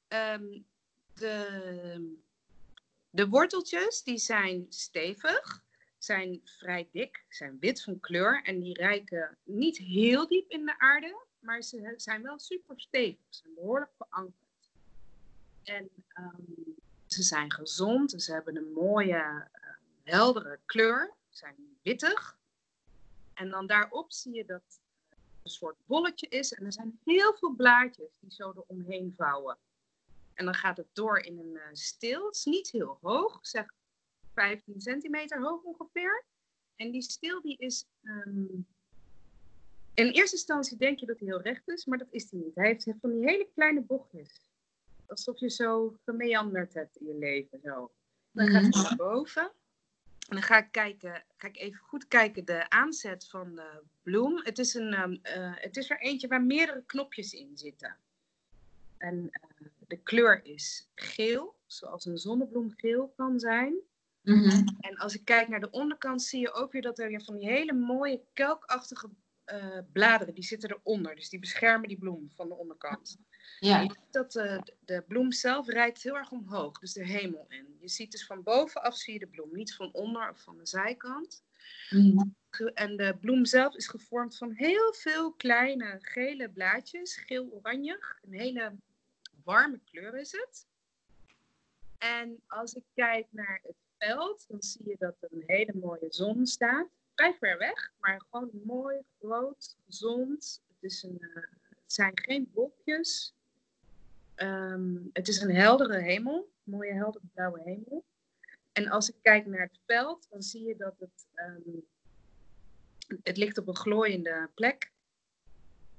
Um, 0.08 0.66
de, 1.14 2.16
de 3.10 3.28
worteltjes 3.28 4.02
die 4.02 4.18
zijn 4.18 4.66
stevig, 4.68 5.64
zijn 5.98 6.40
vrij 6.44 6.88
dik, 6.92 7.24
zijn 7.28 7.56
wit 7.60 7.82
van 7.82 8.00
kleur 8.00 8.42
en 8.42 8.58
die 8.58 8.74
reiken 8.74 9.38
niet 9.42 9.78
heel 9.78 10.28
diep 10.28 10.50
in 10.50 10.64
de 10.64 10.78
aarde, 10.78 11.24
maar 11.38 11.62
ze 11.62 11.94
zijn 11.96 12.22
wel 12.22 12.38
super 12.38 12.80
stevig, 12.80 13.24
ze 13.28 13.40
zijn 13.40 13.54
behoorlijk 13.54 13.92
verankerd. 13.96 14.43
En 15.64 15.90
um, 16.18 16.76
ze 17.06 17.22
zijn 17.22 17.52
gezond, 17.52 18.22
ze 18.22 18.32
hebben 18.32 18.56
een 18.56 18.72
mooie, 18.72 19.16
uh, 19.16 19.74
heldere 20.02 20.58
kleur, 20.64 21.14
ze 21.28 21.38
zijn 21.38 21.56
wittig. 21.82 22.38
En 23.34 23.50
dan 23.50 23.66
daarop 23.66 24.12
zie 24.12 24.34
je 24.34 24.44
dat 24.44 24.80
een 25.42 25.50
soort 25.50 25.76
bolletje 25.86 26.28
is. 26.28 26.52
En 26.52 26.64
er 26.64 26.72
zijn 26.72 27.00
heel 27.04 27.34
veel 27.34 27.54
blaadjes 27.54 28.18
die 28.20 28.32
zo 28.32 28.52
eromheen 28.56 29.14
vouwen. 29.16 29.58
En 30.34 30.44
dan 30.44 30.54
gaat 30.54 30.76
het 30.76 30.88
door 30.92 31.18
in 31.18 31.38
een 31.38 31.54
uh. 31.54 31.62
Het 31.68 32.34
is 32.34 32.44
niet 32.44 32.70
heel 32.70 32.98
hoog, 33.00 33.38
zeg 33.42 33.66
15 34.34 34.80
centimeter 34.80 35.42
hoog 35.42 35.62
ongeveer. 35.62 36.24
En 36.76 36.90
die 36.90 37.02
steel 37.02 37.40
die 37.40 37.56
is... 37.58 37.86
Um, 38.02 38.66
in 39.94 40.10
eerste 40.10 40.36
instantie 40.36 40.76
denk 40.76 40.98
je 40.98 41.06
dat 41.06 41.18
hij 41.18 41.28
heel 41.28 41.40
recht 41.40 41.68
is, 41.68 41.84
maar 41.84 41.98
dat 41.98 42.12
is 42.12 42.30
hij 42.30 42.40
niet. 42.40 42.54
Hij 42.54 42.66
heeft 42.66 42.88
van 43.00 43.10
die 43.10 43.24
hele 43.24 43.48
kleine 43.54 43.80
bochtjes. 43.80 44.40
Alsof 45.06 45.40
je 45.40 45.50
zo 45.50 45.96
gemeanderd 46.04 46.74
hebt 46.74 46.96
in 46.96 47.06
je 47.06 47.18
leven. 47.18 47.60
Zo. 47.64 47.90
Dan 48.30 48.48
gaat 48.48 48.74
hij 48.74 48.82
naar 48.82 48.96
boven. 48.96 49.52
En 50.28 50.36
dan 50.36 50.42
ga 50.42 50.58
ik, 50.58 50.68
kijken, 50.70 51.24
ga 51.36 51.48
ik 51.48 51.56
even 51.56 51.78
goed 51.78 52.08
kijken 52.08 52.44
de 52.44 52.70
aanzet 52.70 53.28
van 53.28 53.54
de 53.54 53.82
bloem. 54.02 54.40
Het 54.44 54.58
is, 54.58 54.74
een, 54.74 55.00
um, 55.00 55.12
uh, 55.12 55.52
het 55.54 55.76
is 55.76 55.90
er 55.90 56.00
eentje 56.00 56.28
waar 56.28 56.42
meerdere 56.42 56.82
knopjes 56.86 57.32
in 57.32 57.50
zitten. 57.54 57.96
En 58.98 59.28
eh, 59.30 59.66
de 59.88 59.96
kleur 59.96 60.44
is 60.44 60.88
geel, 60.94 61.54
zoals 61.66 62.04
een 62.04 62.18
zonnebloem 62.18 62.72
geel 62.76 63.12
kan 63.16 63.40
zijn. 63.40 63.74
Mhm. 64.20 64.66
En 64.80 64.96
als 64.96 65.14
ik 65.14 65.24
kijk 65.24 65.48
naar 65.48 65.60
de 65.60 65.70
onderkant, 65.70 66.22
zie 66.22 66.40
je 66.40 66.52
ook 66.52 66.72
weer 66.72 66.82
dat 66.82 66.98
er 66.98 67.22
van 67.22 67.38
die 67.38 67.48
hele 67.48 67.72
mooie 67.72 68.20
kelkachtige 68.32 69.08
eh, 69.44 69.78
bladeren, 69.92 70.34
die 70.34 70.44
zitten 70.44 70.70
eronder. 70.70 71.14
Dus 71.14 71.28
die 71.28 71.38
beschermen 71.38 71.88
die 71.88 71.98
bloem 71.98 72.30
van 72.34 72.48
de 72.48 72.54
onderkant. 72.54 73.18
Ja. 73.60 73.80
Je 73.80 73.88
ziet 73.90 74.12
dat 74.12 74.36
eh, 74.36 74.58
de 74.84 75.02
bloem 75.08 75.32
zelf 75.32 75.68
rijdt 75.68 76.02
heel 76.02 76.16
erg 76.16 76.30
omhoog, 76.30 76.78
dus 76.78 76.92
de 76.92 77.04
hemel 77.06 77.46
in. 77.48 77.76
Je 77.80 77.88
ziet 77.88 78.10
dus 78.12 78.26
van 78.26 78.42
bovenaf 78.42 78.96
zie 78.96 79.12
je 79.12 79.18
de 79.18 79.26
bloem, 79.26 79.48
niet 79.52 79.74
van 79.74 79.92
onder 79.92 80.30
of 80.30 80.40
van 80.42 80.56
de 80.58 80.66
zijkant. 80.66 81.42
Mhm. 81.90 82.24
Ge- 82.50 82.72
En 82.72 82.96
de 82.96 83.16
bloem 83.20 83.44
zelf 83.44 83.74
is 83.74 83.88
gevormd 83.88 84.36
van 84.36 84.52
heel 84.52 84.92
veel 84.92 85.32
kleine 85.32 85.98
gele 86.00 86.48
blaadjes, 86.50 87.16
geel-oranje. 87.16 88.16
Een 88.22 88.32
hele 88.32 88.72
warme 89.44 89.80
kleur 89.90 90.18
is 90.18 90.32
het. 90.32 90.66
En 91.98 92.42
als 92.46 92.74
ik 92.74 92.82
kijk 92.94 93.26
naar 93.30 93.60
het 93.62 93.76
veld, 93.98 94.44
dan 94.48 94.62
zie 94.62 94.88
je 94.88 94.96
dat 94.98 95.14
er 95.20 95.28
een 95.32 95.42
hele 95.46 95.72
mooie 95.74 96.06
zon 96.08 96.46
staat. 96.46 96.88
Vrij 97.14 97.34
ver 97.40 97.58
weg, 97.58 97.92
maar 98.00 98.22
gewoon 98.30 98.50
mooi, 98.64 98.96
groot, 99.20 99.76
gezond. 99.86 100.62
Het, 100.68 100.90
is 100.92 101.02
een, 101.02 101.18
eh, 101.34 101.42
het 101.96 102.02
zijn 102.02 102.36
geen 102.36 102.50
wolkjes. 102.54 103.34
Ehm, 104.34 104.96
het 105.12 105.28
is 105.28 105.40
een 105.40 105.54
heldere 105.54 105.98
hemel, 105.98 106.52
mooie 106.62 106.92
heldere 106.92 107.24
blauwe 107.34 107.60
hemel. 107.64 108.04
En 108.72 108.88
als 108.88 109.08
ik 109.08 109.16
kijk 109.22 109.46
naar 109.46 109.60
het 109.60 109.80
veld, 109.86 110.26
dan 110.30 110.42
zie 110.42 110.66
je 110.66 110.76
dat 110.76 110.94
het, 110.98 111.26
ehm, 111.34 111.78
het 113.22 113.36
ligt 113.36 113.58
op 113.58 113.68
een 113.68 113.76
glooiende 113.76 114.50
plek 114.54 114.92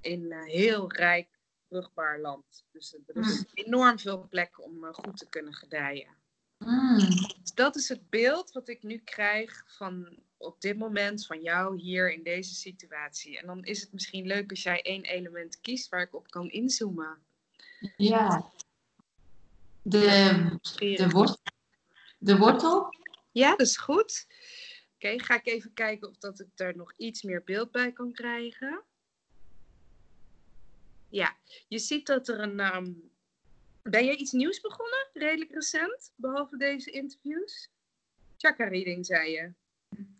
in 0.01 0.31
een 0.31 0.43
heel 0.43 0.91
rijk, 0.91 1.27
vruchtbaar 1.67 2.19
land. 2.19 2.65
Dus 2.71 2.93
er 3.07 3.17
is 3.17 3.43
enorm 3.53 3.99
veel 3.99 4.27
plek 4.29 4.63
om 4.63 4.85
eh, 4.85 4.93
goed 4.93 5.17
te 5.17 5.29
kunnen 5.29 5.53
gedijen. 5.53 6.15
Mm. 6.57 6.99
Dus 7.41 7.53
dat 7.53 7.75
is 7.75 7.89
het 7.89 8.09
beeld 8.09 8.51
wat 8.51 8.67
ik 8.67 8.83
nu 8.83 8.97
krijg 8.97 9.63
van 9.67 10.23
op 10.37 10.61
dit 10.61 10.77
moment 10.77 11.25
van 11.25 11.41
jou 11.41 11.79
hier 11.79 12.11
in 12.13 12.23
deze 12.23 12.53
situatie. 12.53 13.39
En 13.39 13.45
dan 13.45 13.63
is 13.63 13.81
het 13.81 13.93
misschien 13.93 14.25
leuk 14.25 14.49
als 14.49 14.63
jij 14.63 14.81
één 14.81 15.03
element 15.03 15.59
kiest 15.59 15.89
waar 15.89 16.01
ik 16.01 16.15
op 16.15 16.29
kan 16.29 16.49
inzoomen. 16.49 17.23
Ja. 17.97 18.51
De, 19.81 20.59
de, 20.77 21.09
wortel, 21.09 21.37
de 22.17 22.37
wortel? 22.37 22.89
Ja, 23.31 23.49
dat 23.49 23.67
is 23.67 23.77
goed. 23.77 24.27
Oké, 24.95 25.19
ga 25.19 25.35
ik 25.35 25.45
even 25.45 25.73
kijken 25.73 26.09
of 26.09 26.17
dat 26.17 26.39
ik 26.39 26.47
daar 26.55 26.75
nog 26.75 26.93
iets 26.97 27.21
meer 27.21 27.43
beeld 27.43 27.71
bij 27.71 27.91
kan 27.91 28.11
krijgen. 28.11 28.83
Ja, 31.09 31.37
je 31.67 31.79
ziet 31.79 32.05
dat 32.05 32.27
er 32.27 32.39
een. 32.39 32.59
ehm, 32.59 32.93
Ben 33.81 34.05
jij 34.05 34.15
iets 34.15 34.31
nieuws 34.31 34.61
begonnen, 34.61 35.07
redelijk 35.13 35.51
recent, 35.51 36.11
behalve 36.15 36.57
deze 36.57 36.91
interviews? 36.91 37.69
Chakra 38.37 38.67
reading, 38.67 39.05
zei 39.05 39.31
je. 39.31 39.53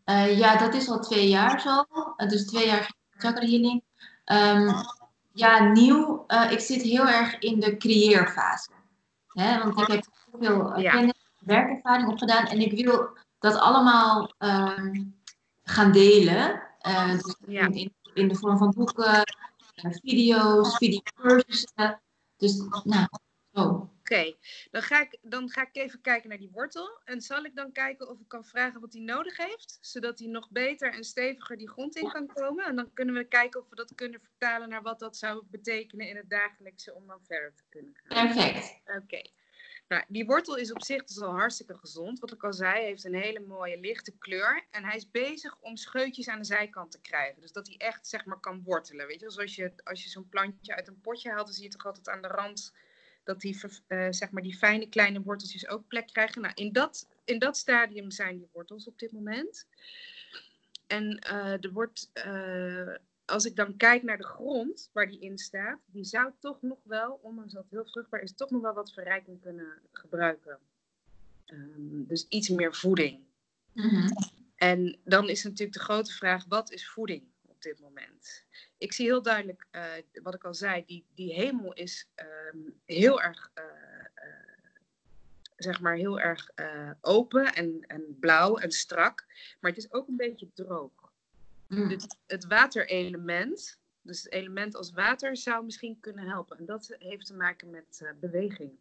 Eh, 0.06 0.38
ja, 0.38 0.58
dat 0.58 0.74
is 0.74 0.90
al 0.90 1.00
twee 1.00 1.28
jaar 1.28 1.62
zo. 1.62 1.84
Eh, 2.18 2.30
dus 2.30 2.46
twee 2.46 2.66
jaar 2.66 2.94
chakra 3.18 3.46
healing. 3.46 3.84
Ehm, 4.26 4.74
ja, 5.34 5.64
nieuw. 5.64 6.24
eh, 6.28 6.52
ik 6.52 6.60
zit 6.60 6.82
heel 6.82 7.08
erg 7.08 7.40
in 7.40 7.60
de 7.60 7.78
creëerfase. 7.78 8.70
Hè? 9.28 9.60
Want 9.64 9.80
ik 9.80 9.88
heb 9.88 10.06
heel 10.32 10.40
veel 10.42 10.80
Ja. 10.80 10.92
kennis, 10.92 11.30
werkervaring 11.40 12.10
opgedaan. 12.10 12.46
En 12.46 12.60
ik 12.60 12.84
wil 12.86 13.18
dat 13.40 13.56
allemaal 13.56 14.34
ehm, 14.38 15.04
gaan 15.64 15.92
delen. 15.92 16.62
Dus 17.08 17.36
Ja. 17.48 17.68
in, 17.68 17.94
in, 18.14 18.28
de 18.28 18.36
vorm 18.36 18.58
van 18.58 18.74
boeken, 18.76 19.22
video's, 20.04 20.78
videocursussen. 20.78 22.02
Dus, 22.38 22.62
nou, 22.84 23.08
zo. 23.54 23.90
Oké, 24.10 24.36
dan, 24.72 24.82
ga 24.82 25.02
ik- 25.02 25.18
dan 25.22 25.50
ga 25.50 25.62
ik 25.62 25.76
even 25.76 26.02
kijken 26.02 26.30
naar 26.30 26.38
die 26.38 26.50
wortel. 26.52 27.00
En 27.06 27.22
zal 27.22 27.44
ik 27.44 27.56
dan 27.56 27.72
kijken 27.72 28.10
of 28.10 28.20
ik 28.20 28.28
kan 28.28 28.46
vragen 28.46 28.82
wat 28.82 28.94
hij 28.94 29.02
nodig 29.02 29.38
heeft? 29.38 29.78
Zodat 29.82 30.20
hij 30.20 30.28
nog 30.28 30.50
beter 30.50 30.94
en 30.94 31.04
steviger 31.04 31.58
die 31.58 31.70
grond 31.70 31.96
in 31.96 32.12
kan 32.12 32.28
komen. 32.28 32.66
En 32.66 32.76
dan 32.76 32.94
kunnen 32.94 33.16
we 33.16 33.24
kijken 33.24 33.60
of 33.62 33.70
we 33.70 33.76
dat 33.76 33.96
kunnen 33.96 34.20
vertalen 34.22 34.70
naar 34.70 34.82
wat 34.82 35.00
dat 35.00 35.18
zou 35.18 35.44
betekenen 35.46 36.08
in 36.08 36.16
het 36.16 36.30
dagelijkse 36.30 36.94
om 36.94 37.08
dan 37.08 37.20
verder 37.24 37.54
te 37.56 37.64
kunnen 37.70 37.96
gaan. 38.04 38.34
Perfect. 38.34 38.82
Oké. 39.04 39.22
Nou, 39.88 40.04
die 40.08 40.26
wortel 40.26 40.56
is 40.56 40.72
op 40.72 40.84
zich 40.84 41.04
dus 41.04 41.22
al 41.22 41.32
hartstikke 41.32 41.78
gezond. 41.78 42.20
Wat 42.20 42.32
ik 42.34 42.44
al 42.44 42.54
zei, 42.54 42.72
hij 42.74 42.84
heeft 42.84 43.04
een 43.04 43.16
hele 43.16 43.40
mooie 43.40 43.80
lichte 43.80 44.18
kleur. 44.18 44.66
En 44.72 44.84
hij 44.84 44.96
is 44.96 45.12
bezig 45.12 45.58
om 45.62 45.76
scheutjes 45.76 46.28
aan 46.28 46.40
de 46.40 46.46
zijkant 46.46 46.92
te 46.92 47.02
krijgen. 47.02 47.42
Dus 47.42 47.52
dat 47.52 47.68
hij 47.68 47.78
echt, 47.78 48.08
zeg 48.08 48.26
maar, 48.26 48.40
kan 48.40 48.64
wortelen. 48.64 49.08
Weet 49.08 49.20
je, 49.20 49.30
zoals 49.30 49.56
je, 49.56 49.74
als 49.84 50.04
je 50.04 50.10
zo'n 50.10 50.30
plantje 50.30 50.76
uit 50.76 50.88
een 50.88 51.02
potje 51.02 51.30
haalt, 51.30 51.46
dan 51.46 51.56
zie 51.56 51.64
je 51.64 51.70
toch 51.70 51.86
altijd 51.86 52.10
aan 52.10 52.22
de 52.22 52.28
rand 52.28 52.74
dat 53.26 53.42
die, 53.42 53.60
eh, 53.88 54.08
zeg 54.10 54.32
maar, 54.32 54.44
die 54.44 54.58
fijne 54.58 54.90
kleine 54.90 55.22
worteltjes 55.22 55.68
ook 55.68 55.88
plek 55.88 56.08
krijgen. 56.08 56.42
Nou, 56.42 56.54
in 56.56 56.72
dat, 56.72 57.08
in 57.24 57.40
dat 57.40 57.58
stadium 57.58 58.12
zijn 58.12 58.38
die 58.38 58.50
wortels 58.52 58.88
op 58.88 59.00
dit 59.00 59.12
moment. 59.12 59.68
En 60.88 61.20
er 61.62 61.72
wordt, 61.72 62.10
eh, 62.14 62.96
als 63.26 63.46
ik 63.46 63.56
dan 63.56 63.78
kijk 63.78 64.04
naar 64.04 64.18
de 64.18 64.26
grond 64.26 64.90
waar 64.94 65.08
die 65.08 65.20
in 65.20 65.38
staat, 65.38 65.80
die 65.86 66.04
zou 66.04 66.32
toch 66.40 66.62
nog 66.62 66.78
wel, 66.84 67.20
ondanks 67.22 67.54
dat 67.54 67.64
het 67.64 67.72
heel 67.72 67.86
vruchtbaar 67.86 68.22
is, 68.22 68.36
toch 68.36 68.50
nog 68.50 68.62
wel 68.62 68.74
wat 68.74 68.94
verrijking 68.94 69.42
kunnen 69.42 69.80
gebruiken. 69.92 70.60
Ehm, 71.46 72.06
dus 72.08 72.26
iets 72.30 72.50
meer 72.50 72.76
voeding. 72.76 73.20
Mhm. 73.72 74.08
En 74.56 74.98
dan 75.04 75.30
is 75.30 75.44
natuurlijk 75.44 75.78
de 75.78 75.84
grote 75.84 76.14
vraag, 76.14 76.46
wat 76.46 76.72
is 76.72 76.90
voeding 76.90 77.24
dit 77.66 77.80
moment? 77.80 78.46
Ik 78.78 78.94
zie 78.94 79.06
heel 79.06 79.22
duidelijk, 79.22 79.68
eh, 79.72 79.94
wat 80.24 80.34
ik 80.34 80.44
al 80.44 80.54
zei, 80.54 80.86
die, 80.86 81.06
die 81.14 81.34
hemel 81.34 81.74
is 81.74 82.10
ehm, 82.16 82.58
heel 82.86 83.22
erg, 83.22 83.52
eh, 83.54 83.64
eh, 84.14 84.34
zeg 85.56 85.82
maar, 85.82 85.96
heel 85.96 86.20
erg 86.20 86.50
open 87.02 87.54
en, 87.54 87.82
en 87.88 88.18
blauw 88.20 88.58
en 88.58 88.72
strak. 88.72 89.26
Maar 89.60 89.72
het 89.72 89.80
is 89.80 89.92
ook 89.92 90.08
een 90.08 90.16
beetje 90.16 90.50
droog. 90.54 91.14
Mm. 91.68 91.88
Dus 91.90 92.08
het 92.28 92.46
waterelement, 92.46 93.80
dus 94.02 94.24
het 94.24 94.32
element 94.32 94.76
als 94.76 94.92
water, 94.92 95.38
zou 95.38 95.66
misschien 95.66 96.00
kunnen 96.00 96.28
helpen. 96.28 96.58
En 96.58 96.66
dat 96.66 96.96
heeft 97.00 97.26
te 97.26 97.34
maken 97.34 97.70
met 97.70 98.14
beweging. 98.20 98.72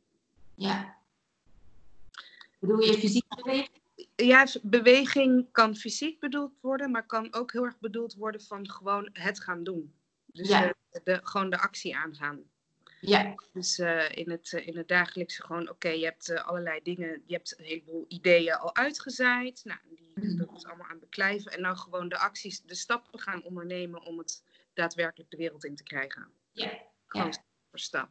Ja. 0.54 0.96
Bedoel 2.58 2.80
je 2.80 2.98
fysiek 2.98 3.28
bewegen? 3.28 3.83
Ja, 4.16 4.46
beweging 4.62 5.48
kan 5.52 5.76
fysiek 5.76 6.20
bedoeld 6.20 6.52
worden, 6.60 6.90
maar 6.90 7.06
kan 7.06 7.34
ook 7.34 7.52
heel 7.52 7.64
erg 7.64 7.78
bedoeld 7.78 8.14
worden 8.14 8.40
van 8.42 8.70
gewoon 8.70 9.08
het 9.12 9.40
gaan 9.40 9.64
doen. 9.64 9.94
Dus 10.26 10.48
Ja. 10.48 10.74
de, 10.90 11.00
de- 11.04 11.20
gewoon 11.22 11.50
de 11.50 11.58
actie 11.58 11.96
aangaan. 11.96 12.42
Ja. 13.00 13.34
Dus 13.52 13.78
eh, 13.78 14.10
in, 14.16 14.30
het, 14.30 14.52
eh, 14.52 14.66
in 14.66 14.76
het 14.76 14.88
dagelijkse 14.88 15.42
gewoon, 15.42 15.68
oké, 15.68 15.88
je 15.88 16.04
hebt 16.04 16.28
eh, 16.28 16.44
allerlei 16.46 16.80
dingen, 16.82 17.22
je 17.26 17.34
hebt 17.34 17.58
een 17.58 17.64
heleboel 17.64 18.04
ideeën 18.08 18.54
al 18.54 18.74
uitgezaaid. 18.76 19.60
Nou, 19.64 19.78
die, 19.88 20.12
Mhm. 20.14 20.36
dat 20.36 20.56
is 20.56 20.64
allemaal 20.64 20.88
aan 20.88 20.98
beklijven. 20.98 21.52
En 21.52 21.60
nou 21.60 21.76
gewoon 21.76 22.08
de 22.08 22.18
acties, 22.18 22.62
de 22.62 22.74
stappen 22.74 23.20
gaan 23.20 23.42
ondernemen 23.42 24.02
om 24.02 24.18
het 24.18 24.42
daadwerkelijk 24.74 25.30
de 25.30 25.36
wereld 25.36 25.64
in 25.64 25.74
te 25.76 25.82
krijgen. 25.82 26.28
Ja. 26.52 26.70
Gewoon 27.06 27.26
Ja. 27.26 27.32
stap 27.32 27.44
voor 27.70 27.78
stap. 27.78 28.10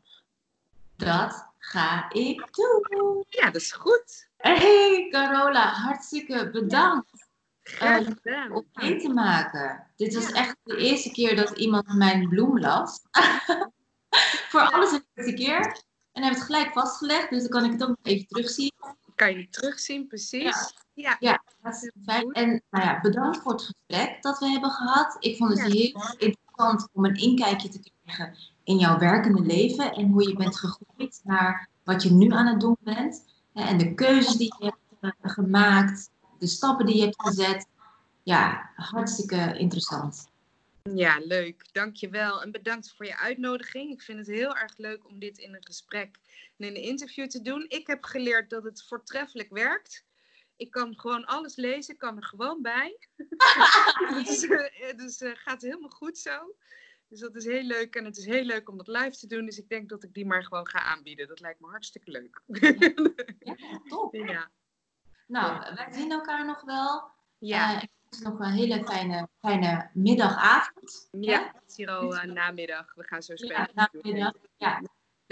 Dat 0.96 1.53
ga 1.74 2.12
ik 2.12 2.48
doen. 2.54 3.26
Ja, 3.30 3.46
dat 3.46 3.62
is 3.62 3.72
goed. 3.72 4.30
Hey 4.38 5.08
Carola, 5.12 5.68
hartstikke 5.72 6.50
bedankt 6.50 7.28
Graag 7.64 8.08
Eh, 8.24 8.56
om 8.56 8.66
mee 8.74 8.98
te 9.00 9.10
maken. 9.10 9.88
Dit 9.96 10.14
was 10.14 10.28
Ja. 10.28 10.34
echt 10.34 10.56
de 10.64 10.78
eerste 10.78 11.12
keer 11.12 11.36
dat 11.36 11.50
iemand 11.58 11.94
mijn 11.94 12.30
bloem 12.30 12.60
las. 12.60 13.00
Voor 14.52 14.62
alles 14.62 14.92
de 14.92 15.04
eerste 15.14 15.34
keer. 15.34 15.82
En 16.12 16.24
heb 16.24 16.34
het 16.34 16.44
gelijk 16.44 16.72
vastgelegd, 16.72 17.30
dus 17.30 17.42
dan 17.42 17.50
kan 17.50 17.66
ik 17.66 17.72
het 17.72 17.82
ook 17.82 17.88
nog 17.88 17.98
even 18.02 18.28
terugzien. 18.28 18.72
Kan 19.16 19.32
je 19.32 19.38
het 19.42 19.54
terugzien, 19.54 20.08
precies. 20.08 20.74
Ja. 20.94 21.18
Ja. 21.20 21.44
En 22.32 22.64
nou 22.70 22.86
ja, 22.86 23.00
bedankt 23.02 23.38
voor 23.38 23.52
het 23.52 23.62
gesprek 23.62 24.22
dat 24.22 24.40
we 24.40 24.46
hebben 24.46 24.70
gehad. 24.72 25.16
Ik 25.20 25.38
vond 25.38 25.50
het 25.50 25.60
Ja. 25.60 25.66
heel 25.80 26.16
interessant 26.18 26.88
om 26.92 27.06
een 27.06 27.16
inkijkje 27.16 27.70
te 27.70 27.92
krijgen 28.04 28.38
in 28.64 28.78
jouw 28.78 29.00
werkende 29.00 29.42
leven 29.42 29.94
en 29.94 30.08
hoe 30.08 30.28
je 30.28 30.36
bent 30.36 30.58
gegroeid 30.58 31.22
naar 31.24 31.70
wat 31.84 32.04
je 32.04 32.12
nu 32.12 32.32
aan 32.32 32.48
het 32.48 32.60
doen 32.60 32.78
bent. 32.80 33.26
Hè, 33.54 33.64
En 33.64 33.78
de 33.78 33.94
keuzes 33.94 34.36
die 34.36 34.56
je 34.60 34.66
hebt 34.66 35.16
eh, 35.22 35.32
gemaakt, 35.32 36.10
de 36.40 36.48
stappen 36.48 36.86
die 36.86 36.96
je 36.96 37.02
hebt 37.02 37.22
gezet. 37.22 37.68
Ja, 38.24 38.70
hartstikke 38.76 39.58
interessant. 39.58 40.32
Ja, 40.94 41.20
leuk. 41.26 41.66
Dankjewel. 41.72 42.42
En 42.42 42.52
bedankt 42.52 42.94
voor 42.96 43.06
je 43.06 43.18
uitnodiging. 43.18 43.92
Ik 43.92 44.02
vind 44.02 44.18
het 44.18 44.28
heel 44.28 44.56
erg 44.56 44.78
leuk 44.78 45.08
om 45.08 45.20
dit 45.20 45.38
in 45.38 45.54
een 45.54 45.66
gesprek 45.66 46.20
en 46.58 46.68
in 46.68 46.76
een 46.76 46.82
interview 46.82 47.28
te 47.28 47.42
doen. 47.42 47.66
Ik 47.68 47.88
heb 47.88 48.04
geleerd 48.04 48.50
dat 48.50 48.64
het 48.64 48.84
voortreffelijk 48.88 49.50
werkt. 49.50 50.04
Ik 50.56 50.72
kan 50.72 51.00
gewoon 51.00 51.26
alles 51.26 51.56
lezen, 51.56 51.98
kan 51.98 52.18
er 52.18 52.24
gewoon 52.24 52.62
bij. 52.62 52.98
dus 54.24 54.48
eh, 54.48 54.98
dus 54.98 55.22
eh, 55.22 55.32
gaat 55.34 55.62
helemaal 55.62 55.90
goed 55.90 56.18
zo. 56.18 56.56
Dus 57.14 57.22
dat 57.22 57.36
is 57.36 57.46
heel 57.46 57.64
leuk. 57.64 57.96
En 57.96 58.06
het 58.06 58.18
is 58.18 58.26
heel 58.26 58.44
leuk 58.44 58.70
om 58.70 58.78
dat 58.78 58.88
live 58.88 59.10
te 59.18 59.28
doen. 59.28 59.46
Dus 59.46 59.58
ik 59.58 59.70
denk 59.70 59.90
dat 59.90 60.04
ik 60.04 60.14
die 60.14 60.26
maar 60.26 60.44
gewoon 60.44 60.68
ga 60.68 60.80
aanbieden. 60.80 61.28
Dat 61.28 61.40
lijkt 61.40 61.60
me 61.60 61.68
hartstikke 61.68 62.12
leuk. 62.12 62.42
Ja, 63.40 63.56
top. 63.88 64.14
ja. 64.36 64.52
Nou, 65.28 65.76
wij 65.76 65.88
zien 65.92 66.12
elkaar 66.12 66.46
nog 66.46 66.62
wel. 66.62 67.12
Ja. 67.38 67.74
Eh, 67.76 67.80
wens 67.82 68.18
je 68.20 68.24
nog 68.30 68.40
een 68.40 68.52
hele 68.52 68.84
fijne, 68.86 69.28
fijne 69.40 69.90
middagavond. 69.94 71.08
ja, 71.12 71.52
het 71.54 71.64
is 71.70 71.76
hier 71.76 71.90
al 71.90 72.16
eh, 72.18 72.24
namiddag. 72.32 72.94
We 72.96 73.04
gaan 73.04 73.24
zo 73.24 73.34
Ja, 73.36 73.38
spelen. 73.46 73.90
namiddag. 74.04 74.34
Ja. 74.58 74.78
En 74.78 74.88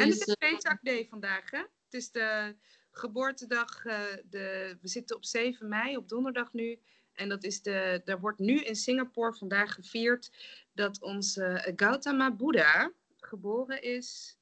Dus, 0.07 0.19
het 0.19 0.27
is 0.27 0.33
eh, 0.35 0.49
Vetak 0.49 0.77
Day 0.81 1.07
vandaag, 1.09 1.51
hè? 1.51 1.57
Het 1.57 1.93
is 1.93 2.11
de 2.11 2.55
geboortedag. 2.91 3.85
eh, 3.85 3.99
de, 4.29 4.77
we 4.81 4.87
zitten 4.87 5.15
op 5.15 5.25
7 5.25 5.67
mei, 5.67 5.97
op 5.97 6.09
donderdag 6.09 6.53
nu. 6.53 6.79
En 7.13 7.29
dat 7.29 7.43
is 7.43 7.61
de, 7.61 8.01
er 8.05 8.19
wordt 8.19 8.39
nu 8.39 8.59
in 8.59 8.75
Singapore 8.75 9.33
vandaag 9.33 9.73
gevierd 9.73 10.31
dat 10.73 11.01
onze 11.01 11.73
Gautama 11.75 12.31
Buddha 12.31 12.91
geboren 13.17 13.81
is, 13.81 14.37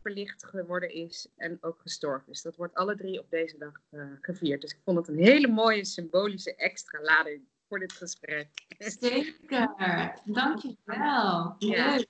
verlicht 0.00 0.44
geworden 0.44 0.90
is 0.90 1.28
en 1.36 1.58
ook 1.60 1.80
gestorven 1.80 2.32
is. 2.32 2.42
Dat 2.42 2.56
wordt 2.56 2.74
alle 2.74 2.96
drie 2.96 3.20
op 3.20 3.30
deze 3.30 3.58
dag 3.58 3.80
eh, 3.90 4.00
gevierd. 4.20 4.60
Dus 4.60 4.70
ik 4.70 4.80
vond 4.84 4.96
het 4.96 5.08
een 5.08 5.24
hele 5.24 5.48
mooie 5.48 5.84
symbolische 5.84 6.54
extra 6.54 7.00
lading 7.02 7.42
voor 7.68 7.78
dit 7.78 7.92
gesprek. 7.92 8.48
Zeker, 8.78 9.74
dankjewel. 10.24 11.54
Ja. 11.58 11.94
Leuk. 11.96 12.06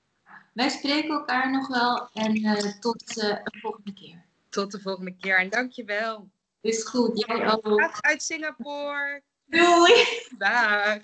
Wij 0.53 0.68
spreken 0.68 1.11
elkaar 1.11 1.50
nog 1.50 1.68
wel 1.68 2.09
en 2.12 2.35
eh, 2.35 2.79
tot 2.81 3.20
eh, 3.20 3.29
een 3.29 3.61
volgende 3.61 3.92
keer. 3.92 4.24
Tot 4.48 4.72
de 4.72 4.81
volgende 4.81 5.16
keer 5.16 5.38
en 5.38 5.50
dankjewel. 5.50 6.31
Is 6.61 6.85
goed, 6.85 7.24
jij 7.27 7.53
ook. 7.53 7.98
Uit 8.00 8.22
Singapore. 8.22 9.22
Doei! 9.55 10.05
Dag. 10.38 11.03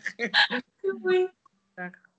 Doei! 0.82 1.30
Dag. 1.76 2.09